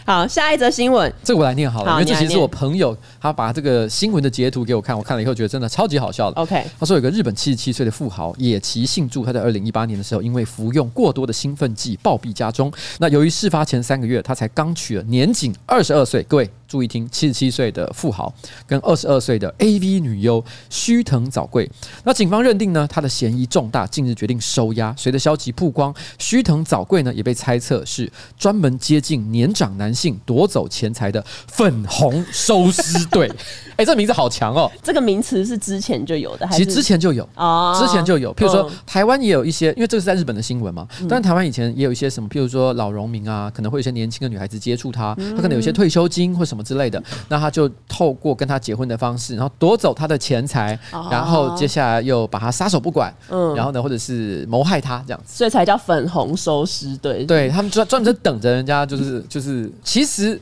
[0.07, 6.41] 好，下一则新闻，这个我来念好了，好，因为这其实是我朋友他把这个新闻的截图给我看，我看了以后觉得真的超级好笑的。
[6.41, 12.71] OK，他说有个日本七十七岁的富豪野崎幸助，他在二零一八年的时候因为服用过多的兴奋剂暴毙家中。
[12.99, 16.49] 那由于事发前三个月他才刚娶了年仅二十二岁，各位。
[16.67, 18.33] 注意听，七十七岁的富豪
[18.65, 21.71] 跟二十二岁的 AV 女优须藤早贵，
[22.03, 24.93] 那警方认定呢，他的嫌疑重大，近日决定收押。
[24.97, 33.31] 随着消息曝光，须藤早贵呢也被猜测是专门接近年长男性夺走钱财的粉红收尸队。
[33.77, 34.71] 哎、欸，这名字好强哦！
[34.81, 38.33] 这个名词是之前就有的，还是其实之前就有哦，之前就有。
[38.33, 40.88] 譬如说，台湾也有一些，因为这个是在日本的新闻嘛。
[41.07, 46.57] 但台湾以前也有一些什么，譬如说老农民啊，可能会有一些年轻的女孩子接触他，他可能有些退休金或什么。
[46.57, 50.77] 什么之类的，那他就透过跟他结婚的方式，然后夺走他的钱财，
[51.12, 57.23] 然后接下来又把他撒手不管，嗯，然后呢，或者是谋害他这样子，所以才叫粉红收尸队。
[57.25, 60.39] 对，他们专专门在等着人家，就是就是，其实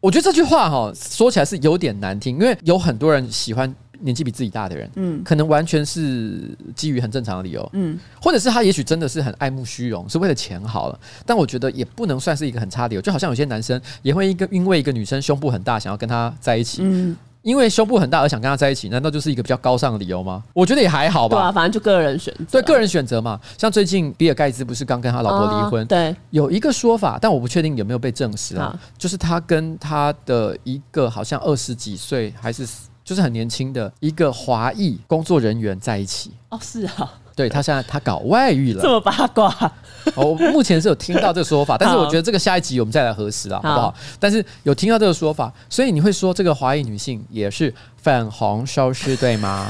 [0.00, 3.72] 我觉得这句话哈说起来是有点难听，因为有很多人喜欢。
[4.00, 11.00] 年纪比自己大的人，嗯，可能完全是基于很正常的理由，嗯，或者是他也许真的是很爱慕虚荣，是为了钱好了。
[11.24, 20.42] 但我觉得也不能算是一个很差的理由，就好像有些男生也会一个因为一个女生胸部很大想要跟她在一起，嗯，因为胸部很大而想跟他在一起，难道就是一个比较高尚的理由吗？
[20.52, 23.38] 我觉得也还好吧，对啊，反正就个人选择，对个人选择嘛。
[23.56, 32.66] 像最近比尔盖茨不是刚跟他老婆离婚，对，有一个说法，但我不确定有没有被证实啊，就是他跟他的一个好像二十几岁还是。
[33.04, 39.72] 就是很年轻的一个华裔工作人员在一起哦，是啊，对，他现在他搞外遇了，这么八卦。
[40.14, 43.94] 我目前是有听到这个说法， 但是我觉得这个下一集我们再来核实啊，好不好？
[44.20, 49.66] 但是有听到这个说法，所以你会说这个华裔女性也是粉红消失，对吗？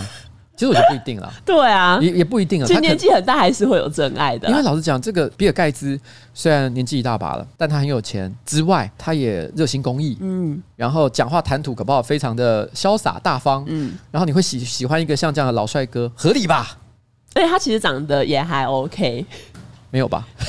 [0.56, 2.66] 其实我觉得不一定了， 对啊，也也不一定啊。
[2.66, 4.48] 其实年纪很大还是会有真爱的。
[4.48, 5.98] 因为老实讲，这个比尔盖茨
[6.32, 16.76] 虽然年纪一大把了，但他很有钱之外，他也热心公益，嗯，然后讲话谈吐可不好，非常的潇洒大方，嗯，然后你会喜喜欢一个像这样的老帅哥，合理吧？
[17.34, 19.24] 而且他其实长得也还 OK，
[19.90, 20.26] 没有吧？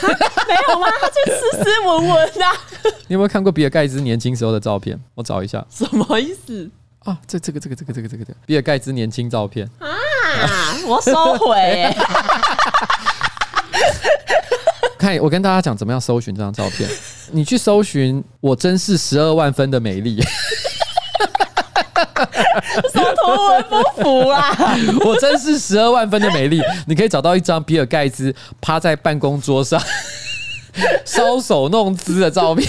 [0.48, 0.88] 没有吗？
[1.02, 2.46] 他就斯斯文文的。
[3.08, 5.00] 你有没有看过比尔盖茨年轻时候的照片？
[5.16, 6.70] 我找一下，什么意思？
[7.00, 9.88] 啊，这这个这个这个这个这个这个比尔盖茨年轻照片啊，
[10.88, 11.96] 我收回、欸。
[14.98, 16.90] 看，我跟大家讲怎么样搜寻这张照片。
[17.32, 20.20] 你去搜寻“我真是十二万分的美丽”，
[22.94, 24.56] 什么图文不符啊？
[25.06, 26.62] 我真是十二万分的美丽。
[26.88, 29.82] 你可以找到一张比尔盖茨趴在办公桌上
[31.06, 32.68] 搔首弄姿的照片。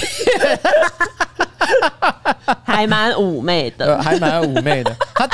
[2.64, 4.94] 还蛮妩媚的，还蛮妩媚的。
[5.14, 5.28] 他。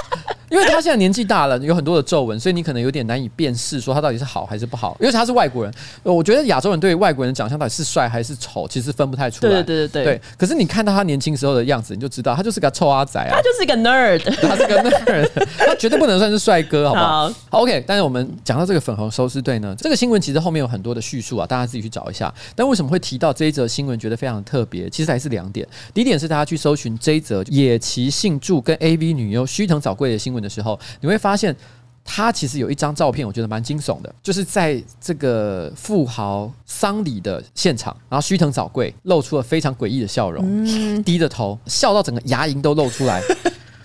[0.53, 4.97] 因为他现在年纪大了，有很多的皱纹，所以你可能有点难以辨识，说他到底是好还是不好。
[5.01, 9.53] 因为他是外国人，我觉得亚洲人对外国人的长相到底是帅还是丑，其实分不太出来。
[9.53, 10.21] 对对对对，对。
[10.37, 17.83] 可是你看到他年轻时候的样子，你就知道他就是个臭阿仔啊，他就是一个 nerd，他是个 nerd， 他绝对不能算是帅哥，好不好，好？OK。
[17.87, 22.33] 但是我们讲到这个粉红收尸队呢，这个新闻其实后面有很多的叙述啊，大家自己去找一下。
[22.55, 24.91] 但为什么会提到这一则新闻，觉得非常特别？
[24.91, 25.67] 其实还是两点。
[25.95, 31.19] 第一点是大家去搜寻这一则野崎幸助跟 AV 女优须藤早贵的新闻的时候，你会。
[31.23, 31.55] 发现
[32.05, 43.23] 他其实有一张照片，我觉得蛮惊悚的，就是在这个富豪丧礼的现场，然后须藤早贵露出了非常诡异的笑容，嗯、低着头笑到整个牙龈都露出来，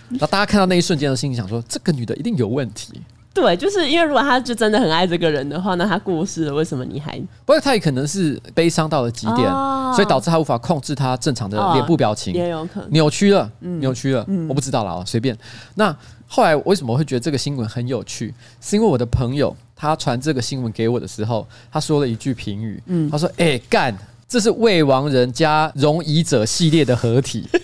[0.09, 2.99] 然后大家看到那一瞬间的心里想说，这个女的一定有问题。
[3.35, 7.15] 对，就是因为如果他就真的很爱这个人的话，那他过世了，为什么你还？
[7.45, 15.37] 不过他也可能是悲伤到了极点，哦、所以导致他无法控制他正常的脸部表情，也有可能扭曲了，嗯、扭曲了，嗯、我不知道了啊，随便。
[15.75, 15.95] 那
[16.27, 18.33] 后来为什么会觉得这个新闻很有趣？
[18.61, 23.95] 是因为我的朋友他传这个新闻给我的时候，他说了一句评语，嗯，他说：“哎、欸，干，
[24.27, 27.47] 这是未亡人加容疑者系列的合体。”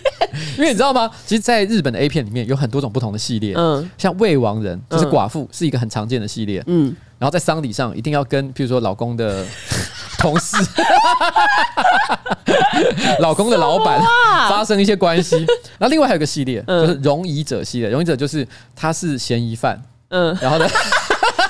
[0.56, 1.08] 因为你知道吗？
[1.26, 9.46] 其实，在日本的 A 片里面有很多种不同的系列，嗯，像未亡人就是寡妇，是一个很常见的系列，嗯，然后在丧礼上一定要跟，譬如说老公的
[10.24, 10.56] 同事、
[13.20, 14.00] 老公的老板
[14.48, 15.36] 发生一些关系，
[15.78, 20.66] 然后另外还有个系列就是容疑者系列，容疑者就是他是嫌疑犯，嗯，然后呢？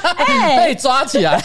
[0.58, 1.42] 被抓起来，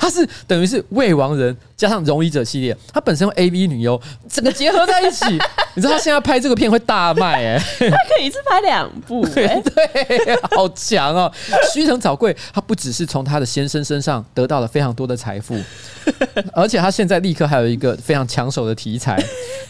[0.00, 5.24] 他是等于是未亡人加上容疑者系列，他本身用 AV 女优整个结合在一起，
[5.74, 11.32] 你知道他现在拍这个片会大卖哎，他可以一次拍两部，对， 对，好强哦！
[11.74, 15.58] 须藤早贵，他不只是从他的先生身上得到了非常多的财富，
[16.54, 19.20] 而且他现在立刻还有一个非常抢手的题材，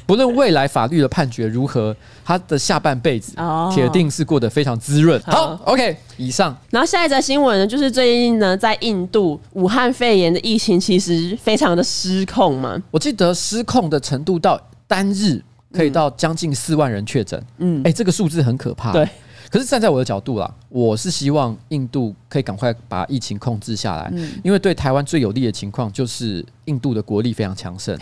[0.04, 3.32] 不论未来法律的判决如何，他的下半辈子
[3.72, 5.18] 铁定是过得非常滋润。
[5.24, 12.82] 好，OK，以上，然后下一则新闻呢，就是最近呢，在印度武汉肺炎的疫情其实非常的失控吗。
[12.90, 15.40] 我记得失控的程度到单日
[15.72, 17.40] 可以到将近四万人确诊。
[17.58, 18.92] 嗯，哎、欸，这个数字很可怕。
[18.92, 19.08] 对，
[19.48, 27.96] 可是站在我的角度啦，我是希望印度可以赶快把疫情控制下来，嗯、因为对台湾最有利的情况就是印度的国力非常强盛。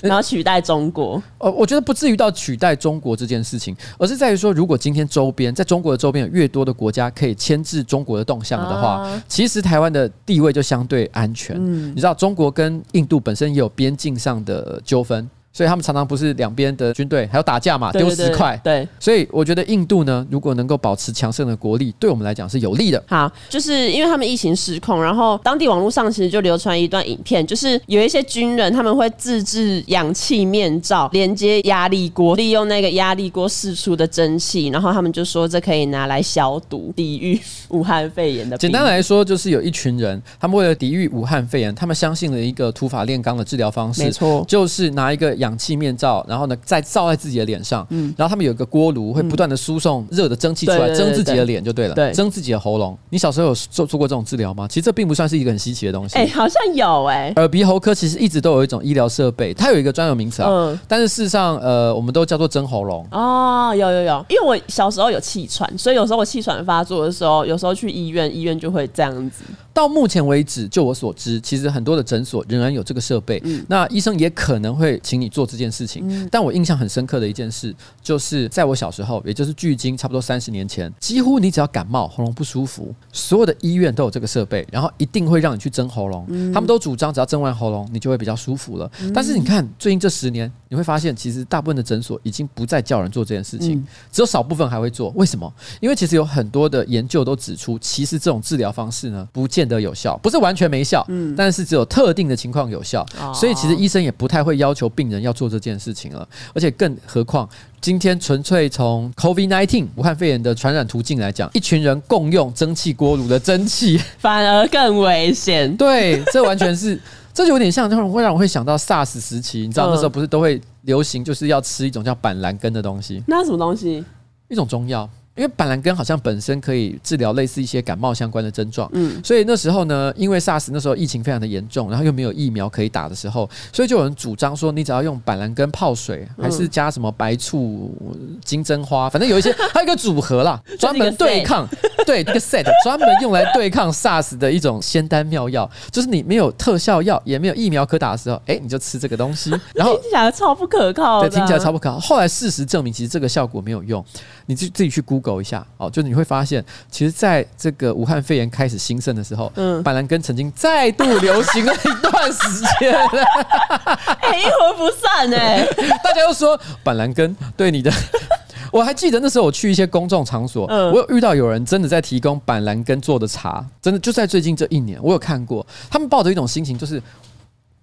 [0.00, 1.22] 然后取代中国？
[1.38, 11.56] 呃，我觉得不至于到取代中国这件事情，而是在于说，如果今天周边在中国的周边有越多的国家可以牵制中国的动向的话，其实台湾的地位就相对安全。
[11.58, 15.28] 嗯，你知道，中国跟印度本身也有边境上的纠纷。
[15.56, 18.60] 所以他们常常不是两边的军队还要打架嘛，丢石块。
[18.62, 23.02] 对，所以我觉得印度呢，如果能够保持强盛的国力，对我们来讲是有利的。
[23.08, 37.40] 好，就是因为他们疫情失控，然后当地网络上其实就流传一段影片，就是有一些军人他们会自制氧气面罩，连接压力锅，利用那个压力锅释出的蒸汽，然后他们就说这可以拿来消毒，抵御
[37.70, 38.58] 武汉肺炎的。
[38.58, 45.45] 简单来说，就是有一群人，他们为了抵御武汉肺炎，他们相信了一个土法炼钢的治疗方式，没错，就是拿一个氧。
[45.46, 52.96] 氧气面罩，然后呢，再罩在自己的脸上，嗯，然后他们有一个锅炉，会不断的输送热的蒸汽出来，蒸自己的脸就对了，对，蒸自己的喉咙。
[53.10, 54.66] 你小时候有做做过这种治疗吗？
[54.68, 57.32] 其实这并不算是一个很稀奇的东西，哎，好像有哎。
[57.36, 63.06] 耳鼻喉科其实一直都有一种医疗设备，它有一个专有名词啊，嗯，但是事实上，呃，我们都叫做蒸喉咙。
[63.10, 69.44] 哦，有有有，因为我小时候有气喘，所以有时候我气喘发作的时候，有时候去医院，医院就会这样子。
[69.76, 73.38] 到目前为止，就我所知，其实很多的诊所仍然有这个设备。
[73.44, 76.02] 嗯，那医生也可能会请你做这件事情。
[76.08, 86.24] 嗯，但我印象很深刻的一件事，就是在我小时候，也就是距今差不多三十年前，几乎你只要感冒、喉咙不舒服，所有的医院都有这个设备，然后一定会让你去蒸喉咙。
[86.30, 88.90] 嗯，他们都主张只要蒸完喉咙，你就会比较舒服了。
[89.02, 95.12] 嗯，但是你看，最近这十年，你会发现，其实大部分的诊所已经不再叫人做这件事情，只有少部分还会做。
[95.16, 95.52] 为什么？
[95.82, 107.48] 因为其实有很多的研究都指出，其实这种治疗方式呢，不见得有效，不是完全没效，嗯，但是只有特定的情况有效，所以其实医生也不太会要求病人要做这件事情了，而且更何况
[107.80, 115.74] 今天纯粹从 COVID-19 武汉肺炎的传染途径来讲，一群人共用蒸汽锅炉的蒸汽， 反而更危险。
[115.76, 117.00] 对，这完全是，
[117.32, 124.04] 这就有点像，会让我会想到 SARS 时期，你知道那时候不是都会流行，就是要吃一种叫板蓝根的东西，那什么东西？
[124.48, 125.08] 一种中药。
[125.36, 137.94] 因为板蓝根好像本身可以治疗类似一些感冒相关的症状，嗯，所以那时候呢，因为 SARS 那时候疫情非常的严重，然后又没有疫苗可以打的时候，所以就有人主张说，你只要用板蓝根泡水，还是加什么白醋、
[138.42, 141.68] 金针花，反正有一些，还有一个组合啦， 专门对抗，
[142.06, 152.00] 对，一个 set 专门用来对抗 SARS 的一种仙丹妙药，就是你没有特效药，也没有疫苗可打的时候，哎，你就吃这个东西， 然后听起来超不可靠，对，听起来超不可靠。
[152.00, 154.02] 后来事实证明，其实这个效果没有用，
[154.46, 155.25] 你自自己去 Google。
[155.26, 162.94] 走一下哦，就是你会发现，其实在这个武汉肺炎开始兴盛的时候，嗯，板蓝根曾经再度流行了一段时间，
[164.22, 165.66] 哎，一魂不散哎，
[166.04, 167.92] 大家又说板蓝根对你的，
[168.70, 177.02] 我还记得那时候我去一些公众场所，嗯，我有遇到有人真的在提供板蓝根做的茶，真的就在最近这一年，我有看过，他们抱着一种心情就是。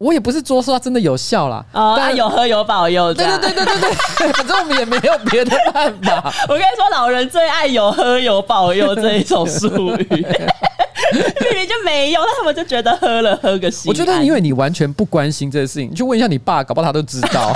[0.03, 6.33] 我也不是说说它真的有效啦，哦，但有喝有保佑，对对对对对对，反正我们也没有别的办法。
[6.49, 10.05] 我跟你说，老人最爱有喝有保佑这一种术语。
[10.09, 13.89] 明明就没有，但他们就觉得喝了喝个心。
[13.89, 17.53] 我觉得因为你完全不关心这个事情，你去问一下你爸，搞不好他都知道。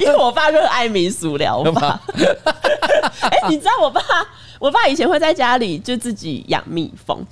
[0.00, 2.00] 因为我爸热爱民俗疗法。
[3.20, 4.00] 哎、欸，你知道我爸，
[4.58, 7.24] 我爸以前会在家里就自己养蜜蜂。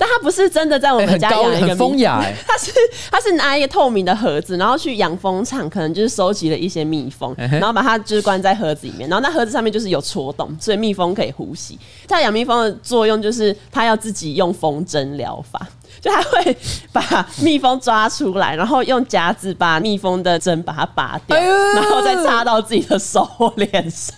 [0.00, 2.72] 但他不是真的在我们家养一个蜂雅， 他是
[3.10, 11.76] 他是拿一个透明的盒子，然后去养蜂场，可能就是收集了一些蜜蜂，然后把它就是关在盒子里面，然后那盒子上面就是有戳洞，所以蜜蜂可以呼吸。
[12.06, 15.66] 它养蜜蜂的作用就是它要自己用蜂针疗法，
[16.00, 16.56] 就他会
[16.92, 24.16] 把蜜蜂抓出来，然后用夹子把蜜蜂的针把它拔掉，然后再插到自己的手或脸上。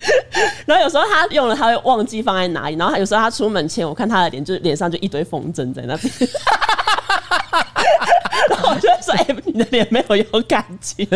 [0.66, 2.76] 然后有时候他用了，他会忘记放在哪里。
[2.76, 6.12] 然后有时候他出门前，我看他的脸，就是脸上就一堆风筝在那边。
[8.48, 11.06] 然后我就说：“哎、你的脸没有有感情。”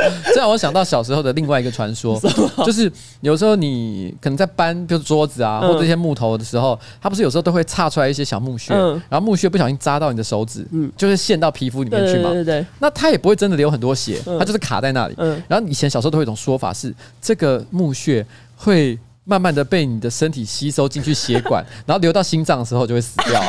[0.32, 2.20] 这让我想到小时候的另外一个传说，
[2.64, 2.90] 就是
[3.20, 8.74] 有时候你可能在搬，就是桌子啊，或者一些木头的时候，它不是有时候都会岔出来一些小木屑，
[9.08, 12.30] 然后木屑不小心扎到你的手指，嗯，就是陷到皮肤里面去嘛。
[12.30, 12.66] 对对对。
[12.78, 15.14] 那它也不会真的流很多血，它就是卡在那里。
[15.18, 15.42] 嗯。
[15.48, 18.24] 然后以前小时候都会有一种说法是，这个木屑
[18.56, 23.42] 会慢慢的被你的身体吸收进去血管， 然后流到心脏的时候就会死掉。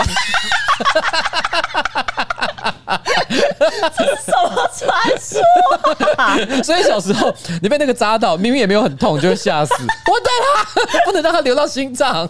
[3.98, 4.90] 这是什么传
[5.20, 5.42] 说
[6.18, 6.38] 啊？
[6.64, 9.74] 所以小时候你被那个扎到，明明也没有很痛，就会吓死。
[9.80, 12.28] 我对他不能让他流到心脏。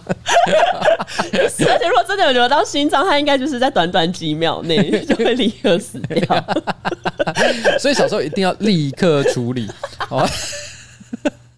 [1.32, 6.44] 而且如果真的有流到心脏，他应该就是在短短几秒内就会立刻死掉。
[7.78, 9.70] 所以小时候一定要立刻处理。
[9.98, 10.26] 好。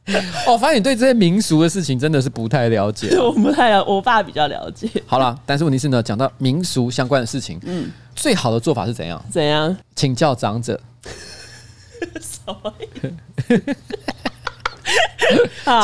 [0.46, 3.08] 哦，我发现你对这些民俗的事情真的是不太了解。
[3.18, 4.88] 我不太了，我爸比较了解。
[5.06, 9.22] 好了，但是问题是呢，讲到民俗相关的事情，嗯，最好的做法是怎样？
[9.30, 9.74] 怎样？
[9.96, 10.78] 请教长者。
[12.20, 12.74] 什么？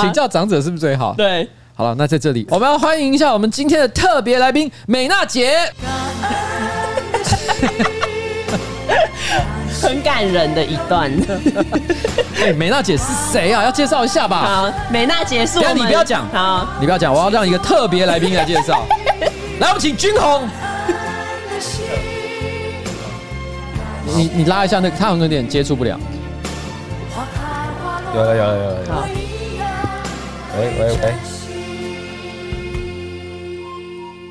[0.03, 1.15] 请教长者是不是最好？
[1.17, 1.49] 对。
[1.75, 5.73] 好了，那在这里我们要欢迎一下我们今天的特别来宾美娜姐。
[9.81, 11.11] 很感人的一段。
[12.41, 13.63] 哎、欸，美娜姐是谁啊？
[13.65, 14.39] 要介绍一下吧。
[14.43, 15.77] 好，美娜姐是我们。
[15.77, 18.87] 你不要讲，好，你不要讲，我要让一个特别来宾来介绍。
[19.61, 20.49] 来，我们请君宏。
[24.17, 25.99] 你你拉一下那个，他好像有点接触不了。
[28.15, 28.79] 有了有了有了。
[28.91, 29.09] 好。
[30.59, 31.15] 喂喂喂。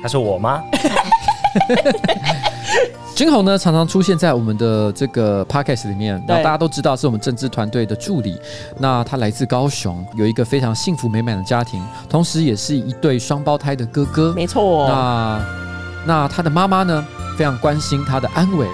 [0.02, 0.62] 他是我吗？
[3.14, 8.40] 君宏呢，常常出现在我们的这个 podcast 里面，然后大家都知道是我们政治团队的助理。
[8.78, 14.32] 那他来自高雄，有一个非常幸福美满的家庭，同时也是一对双胞胎的哥哥。
[14.32, 14.88] 没错。
[14.88, 15.44] 那
[16.06, 18.66] 那他的妈妈呢，非常关心他的安危，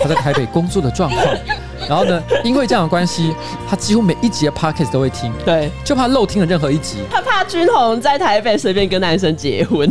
[0.00, 1.22] 他在台北工作的状况。
[1.86, 3.34] 然后呢，因为这样的关系，
[3.68, 5.30] 他几乎每一集的 podcast 都会听。
[5.44, 6.98] 对，就怕漏听了任何一集。
[7.10, 9.90] 他怕君宏在台北随便跟男生结婚。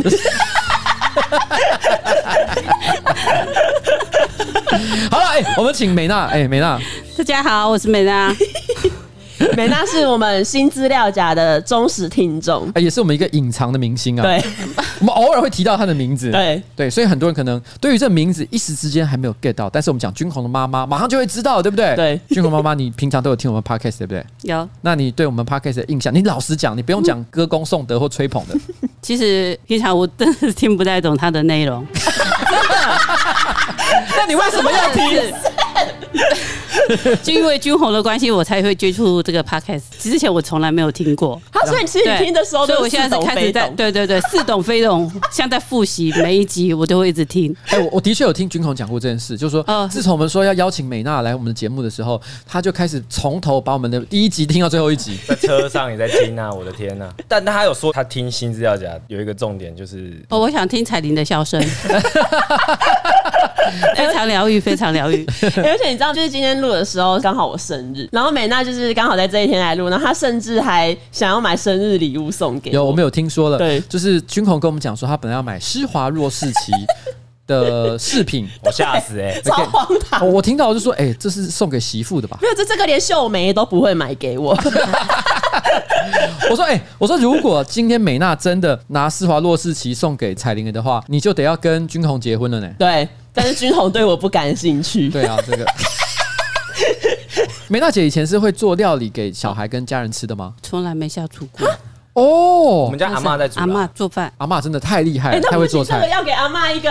[5.10, 6.78] 好了，哎、欸，我们请美娜，哎、欸，美娜，
[7.16, 8.34] 大家好，我是美娜。
[9.56, 14.22] 美娜是我们新资料夹的忠实听众，也是我们一个隐藏的明星啊。
[14.22, 14.42] 对，
[15.00, 16.30] 我们偶尔会提到她的名字。
[16.30, 21.96] 对对，所以很多人可能对于这名字一时之间还没有 get 到，但是我们讲君宏的妈妈，马上就会知道，对不对？
[21.96, 24.24] 对， 君宏妈妈，你平常都有听我们 podcast 对不对？
[24.42, 24.68] 有。
[24.82, 28.54] 那你对我们 podcast 的印象，你老实讲，你不用讲歌功颂德或吹捧的。
[29.00, 31.86] 其实平常我真的是听不太懂它的内容。
[34.16, 35.32] 那你为什么要听？
[37.22, 39.82] 就因为君宏的关系，我才会接触这个 podcast。
[39.98, 41.40] 之前我从来没有听过。
[41.52, 47.54] 好，所以其实你听的时候，所以我现在是开始在对对对似懂非懂， 像在复习每一集，我都会一直听。
[47.68, 57.08] 哎，我我的确有听君宏讲过这件事，就是说，自从我们说要邀请美娜来我们的节目的时候，他就开始从头把我们的第一集听到最后一集，在车上也在听啊， 我的天呐！
[57.28, 61.60] 但他有说他听新资料夹有一个重点就是，哦，我想听彩铃的笑声。
[63.96, 65.26] 非常疗愈，非常疗愈。
[65.42, 72.74] 而且你知道，就是今天录的时候刚好我生日，然后美娜就是刚好在这一天来录，然后她甚至还想要买生日礼物送给我。
[72.74, 73.58] 有，我们有听说了。
[73.58, 76.72] 对，就是君宏跟我们讲说，他本来要买施华洛世奇
[77.46, 80.28] 的饰品， 我吓死哎、欸，超荒唐！
[80.28, 82.38] 我听到我就说，哎、欸，这是送给媳妇的吧？
[82.40, 84.56] 没有，这这个连秀梅都不会买给我。
[86.48, 92.68] 我说，哎、欸，我说，如果今天美娜真的拿施华洛世奇送给彩玲的话，你就得要跟君红结婚了呢。
[92.78, 93.08] 对。
[93.32, 95.08] 但是君宏对我不感兴趣。
[95.08, 95.64] 对啊，这个
[97.68, 100.54] 梅娜姐以前是会做料理给小孩跟家人吃的吗？
[100.62, 101.68] 从来没下厨过。
[102.14, 102.24] 哦，
[102.84, 106.00] 我们家阿妈在煮，阿妈做饭，阿妈真的太厉害了，太会做菜。
[106.00, 106.90] 这个要给阿妈一个。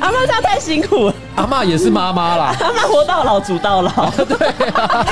[0.00, 5.06] 阿妈这样太辛苦了，阿妈也是妈妈啦，阿妈活到老煮到老，对啊。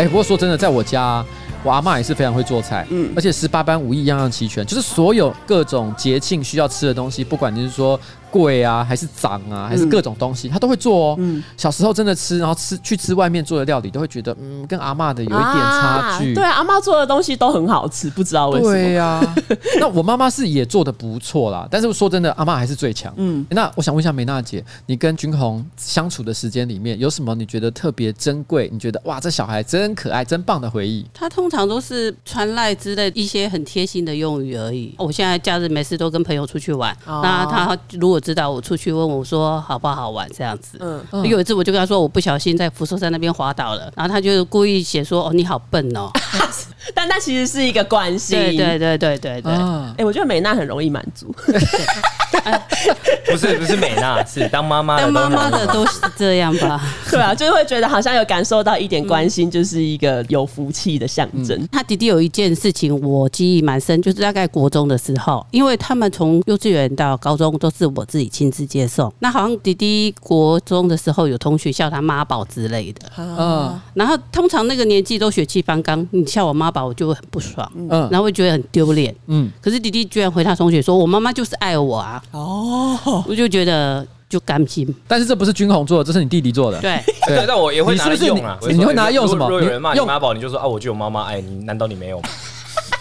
[0.00, 1.22] 哎，不过说真的，在我家。
[1.62, 8.00] 我阿嬷也是非常会做菜，嗯，而且十八般武艺样样齐全，就是所有各种节庆需要吃的东西，不管你是说。
[8.30, 11.16] 贵啊，还是脏啊，还是各种东西，他都会做哦。
[11.18, 16.34] 嗯，小时候真的吃，然后吃去吃外面做的料理，都会觉得嗯，跟阿妈的有一点差距。
[16.34, 18.72] 对啊，阿妈做的东西都很好吃，不知道为什么。
[18.72, 19.34] 对呀，
[19.80, 23.12] 那我妈妈是也做的不错啦，但是说真的，阿妈还是最强。
[23.16, 28.68] 嗯，那我想问一下美娜姐，你跟君宏相处的时间里面，有什么你觉得特别珍贵？
[28.72, 31.06] 你觉得哇，这小孩真可爱，真棒的回忆？
[31.12, 34.94] 他通常都是传赖之类一些很贴心的用语而已。
[34.98, 46.10] 我现在假日没事都跟朋友出去玩，那他如果知道我出去问我说好不好玩这样子，嗯，有一次我就跟他说我不小心在福寿山那边滑倒了，然后他就故意写说哦你好笨哦，
[46.94, 49.52] 但那其实是一个关系，对对对对对对，
[49.96, 51.34] 哎，我觉得美娜很容易满足，
[53.30, 56.80] 不是不是美娜，是当妈妈当妈妈的都是这样吧？
[57.10, 61.68] 对啊，就是会觉得好像有感受到一点关心，就是一个有福气的象征。
[61.72, 68.50] 他弟弟有一件事情我记忆蛮深，就是大概国中的时候，因为他们从幼稚园到高中都是我自己亲。
[68.50, 89.48] 自接送，那好像弟弟国中的时候有同学叫他妈宝之类的，嗯，然后通常那个年纪都血气方刚，你叫我妈宝我就会很不爽，嗯，然后会觉得很丢脸，嗯，可是弟弟居然回他同学说，我妈妈就是爱我啊，哦，我就觉得就甘心，但是这不是军红做的，这是你弟弟做的，对，对，但我也会拿来用啊，你会拿来用什么？
[89.48, 92.28] 如果有人骂你妈宝，你就说啊，我就有妈妈爱你，难道你没有吗？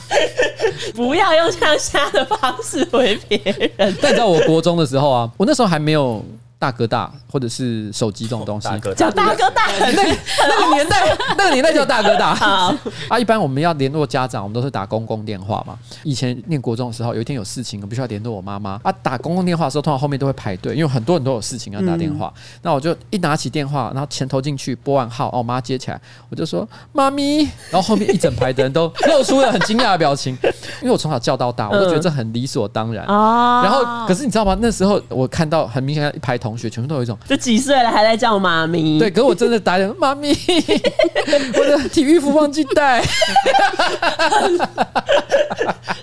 [0.95, 3.71] 不要用这样瞎的方式回别人。
[3.77, 6.23] 但你知道我国中的时候啊，我那时候还没有。
[6.59, 10.03] 大哥大或者是手机这种东西，叫大哥大，那个
[10.45, 12.31] 那个年代，那个年代叫大哥大。
[13.07, 15.79] 啊，一般我们要联络家长，我们都是打公共电话嘛。
[16.03, 18.91] 以前念国中的时候，有一天有事情，我必须要联络我妈妈啊。
[19.01, 22.33] 打公共电话的时候，通常后面都会排队，因为很多人都有事情要打电话。
[22.61, 30.37] 那我就一拿起电话，然后钱投进去，拨完号，哦，我妈接起来，我就说妈咪，然后后面一整排的人都露出了很惊讶的表情，
[30.81, 33.05] 因为我从小叫到大，我都觉得这很理所当然。
[33.05, 34.57] 然后可是你知道吗？
[34.59, 36.48] 那时候我看到很明显一排同。
[36.49, 38.97] 同学全部都有一种，就几岁了还在叫妈咪？
[38.97, 40.33] 对，可是我真的打电话妈咪，
[41.53, 43.03] 我的体育服忘记带。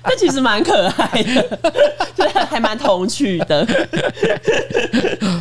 [0.05, 1.59] 那其实蛮可爱的，
[2.15, 3.67] 对，还蛮童趣的。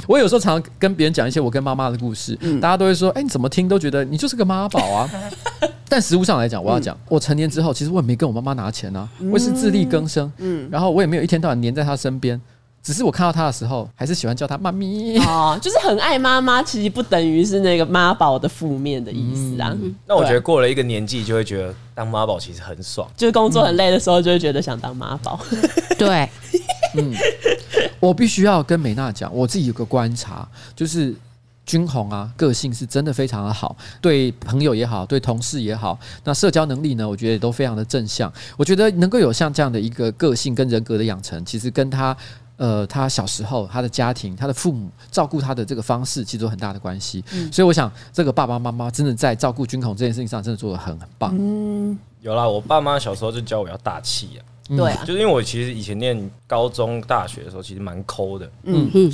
[0.07, 5.09] 我有时候常常跟别人讲一些我跟妈妈的故事，嗯、大家都会说：“哎、欸，你怎么听都觉得你就是个妈宝啊。
[5.87, 10.31] ”但实物上来讲，我要讲，嗯、我成年之后，其实我也没跟我妈妈拿钱啊，我也是自力更生。
[10.39, 12.41] 嗯，然后我也没有一天到晚黏在她身边。
[12.85, 19.75] 只是我看到他的时候，还是喜欢叫他妈咪哦，就是很爱妈妈，其实不等于是那个妈宝的负面的意思啊。
[19.81, 25.39] 嗯、那我觉得过了一个年纪，就会觉得当妈宝其实很爽，就是工作很累的时候，就会觉得想当妈宝。
[25.49, 26.29] 嗯、 对，
[26.95, 27.11] 嗯，
[27.99, 31.11] 我必须要跟美娜讲，我自己有个观察，就是
[31.65, 38.31] 君宏啊，个性是真的非常的好，对朋友也好，对同事也好，那社交能力呢，我觉得也都非常的正向。
[38.55, 42.15] 我觉得能够有像这样的一个个性跟人格的养成，其实跟他。
[42.57, 47.23] 呃，他小时候，他的家庭，他的父母照顾他的这个方式，其实有很大的关系。
[47.33, 51.35] 嗯，所以我想，这个爸爸妈妈真的在照顾军统这件事情上，真的做的很很棒。
[51.37, 54.41] 嗯，有啦，我爸妈小时候就教我要大气啊。
[54.69, 58.49] 对啊，就是因为我其实以前念高中、大学的时候，其实蛮抠的。
[58.63, 59.13] 嗯嗯。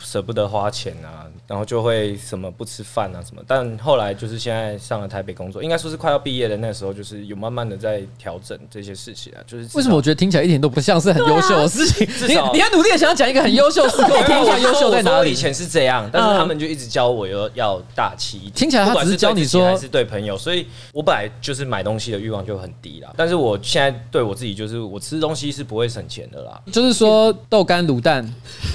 [0.00, 3.42] 舍不得花钱啊，然后就会什么不吃饭啊什么。
[3.46, 9.40] 但后来就是现在上了台北工作，应该说是快要毕业的那时候，就是有慢慢的在调整这些事情啊。
[9.46, 12.06] 就是为什么我觉得听起来一点都不像是很优秀的事情？
[12.06, 15.32] 啊、你你要努力的想要讲一个很优秀的事，给我听一下优秀在哪里？
[15.32, 18.52] 以前是这样，但是他们就一直教我要要大气一点。
[18.52, 23.12] 听起来他只是教你说还是对朋友，所以我本来就是买东西的欲望就很低啦。
[23.16, 26.60] 但是我现在对我自己就是我吃东西是不会省钱的啦。
[26.72, 28.28] 就是说豆干卤蛋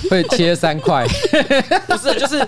[0.09, 1.03] 会切三块。
[1.88, 2.47] 不是，就是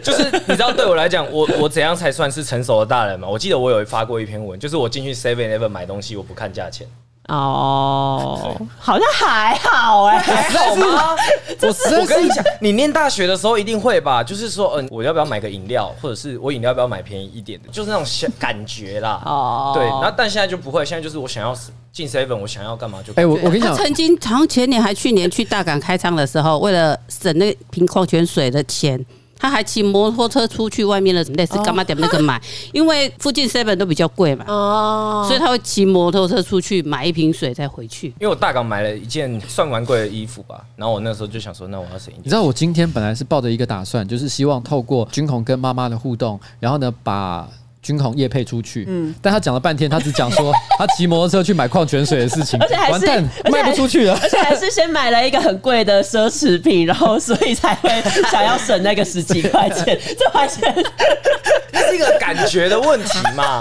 [0.00, 3.28] 就是，你知道，对我来讲，我我怎样才算是成熟的大人吗？
[3.28, 6.86] 我记得我有发过一篇文，就是我进去 Seven Eleven 买东西，我不看价钱。
[7.28, 11.16] 哦，好像还好哎， 还好吗？
[11.60, 11.68] 我
[12.00, 14.22] 我跟你讲，你念大学的时候一定会吧？
[14.22, 18.04] 就是说，嗯，我要不要买个饮料，或者是我饮料要不要买便宜一点的，就是那种
[18.38, 19.20] 感觉啦。
[19.24, 21.56] 哦，对，然后但现在就不会，现在就是我想要
[21.92, 23.12] 进 Seven，我想要干嘛就。
[23.14, 29.04] 哎，我我跟你讲，曾经好像前年还去年去大港开仓的时候，为了省那瓶矿泉水的钱。
[29.38, 32.40] 他还骑摩托车出去外面的什么类似干嘛点那个买，
[32.72, 38.08] 因为附近 seven 都比较贵嘛，哦，所以他会骑摩托车出去买一瓶水再回去。
[38.20, 42.22] 因为我大港买了一件算蛮贵的衣服吧，然后我那时候就想说，那我要省一点。
[42.24, 47.48] 你知道我今天本来是抱着一个打算，就是希望透过军宏跟妈妈的互动，然后呢把。
[47.86, 57.88] 君鸿业配出去，嗯，但他讲了半天，他只讲说 他骑摩托车去买矿泉水的事情，而且还是完蛋卖不出去了，而且还是先买了一个很贵的奢侈品，然后所以才会
[58.28, 63.60] 想要省那个十几块钱， 这完全是一个感觉的问题嘛。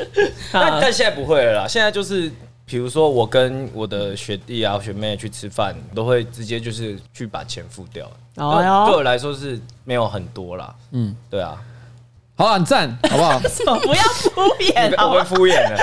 [0.52, 2.30] 但但现在不会了啦，现在就是
[2.66, 8.06] 比如说我跟我的学弟啊学妹去吃饭，都会直接就是去把钱付掉，
[8.36, 11.58] 哦，对我来说是没有很多啦，嗯，对啊。
[12.34, 13.38] 好了，很赞，好不好？
[13.80, 14.30] 不要敷
[14.74, 15.78] 衍，我会敷衍的。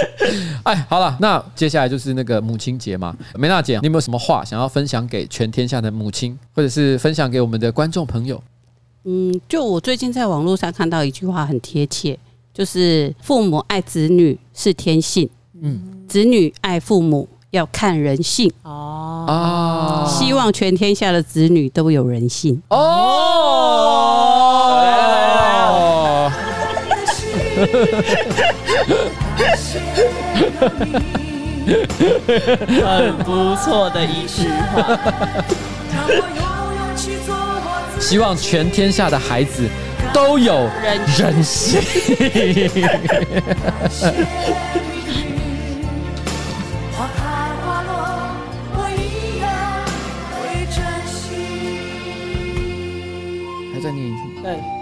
[0.64, 3.16] 哎，好了，那接下来就是那个母亲节嘛。
[3.34, 8.42] 梅娜姐，你有没有什么话想要分享给全天下的母亲，或者是分享给我们的观众朋友？
[9.04, 12.18] 嗯，就我最近在网络上看到一句话很贴切，
[12.52, 15.28] 就是父母爱子女是天性，
[15.62, 18.50] 嗯，子女爱父母要看人性。
[18.62, 22.60] 哦啊，希望全天下的子女都有人性。
[22.68, 23.73] 哦。
[32.84, 34.98] 很不错的一句话。
[38.00, 39.66] 希望全天下的孩子
[40.12, 40.68] 都有
[41.18, 41.80] 人性。
[53.72, 54.18] 还在念一次。
[54.42, 54.73] 对。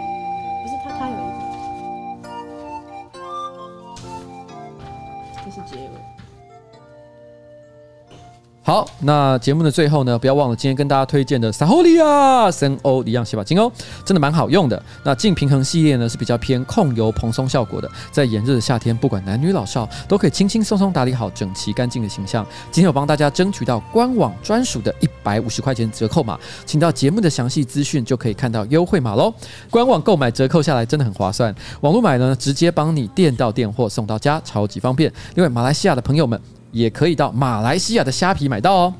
[8.73, 13.71] 好，那节目的最后呢，不要忘了今天跟大家推荐的撒欧利亚森欧一样洗发精哦，
[14.03, 14.83] 真的蛮好用的。
[15.05, 22.47] 那净平衡系列呢是比较偏控油蓬松效果的，在炎热的夏天，不管男女老少都可以轻轻松松打理好整齐干净的形象。
[22.71, 29.35] 今天有帮大家争取到官网专属的一百五十块钱折扣码，请到节目的详细资讯就可以看到优惠码喽。
[29.71, 35.13] 官网购买折扣下来真的很划算，网络买呢直接帮你店到店货送到家，超级方便。
[35.35, 36.41] 另外马来西亚的朋友们。
[36.73, 38.95] 也可以到马来西亚的虾皮买到哦。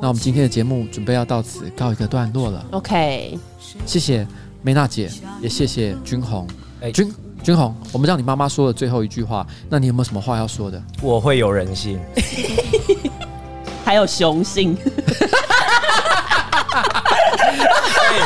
[0.00, 2.64] 那我们今天的节目准备要到此告一个段落了。
[2.72, 3.38] OK，
[3.86, 4.26] 谢谢
[4.62, 6.46] 梅娜姐，也谢谢君红。
[6.80, 10.80] 哎，君君红，我们让你妈妈说的最后一句话，那你有没有什么话要说的？
[11.00, 11.98] 我会有人性，
[13.84, 14.76] 还有雄性。
[18.00, 18.20] 哎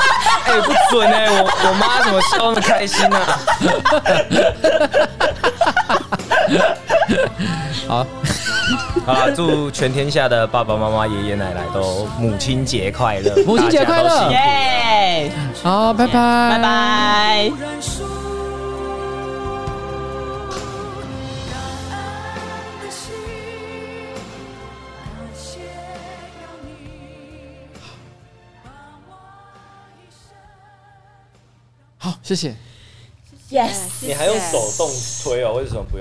[0.44, 1.42] 哎，不准哎！
[1.42, 3.40] 我我妈怎么笑那么开心呢、啊？
[7.88, 8.06] 好，
[9.04, 13.34] 好，祝全天下的爸爸妈妈、爷爷奶奶都母亲节快乐！
[13.44, 14.30] 母亲节快乐！
[14.30, 15.30] 耶！
[15.62, 17.52] 好，拜拜，拜拜。
[31.98, 32.54] 好，谢谢。
[33.52, 34.88] Yes，你还用手动
[35.22, 35.52] 推哦？
[35.58, 36.00] 为什么不用？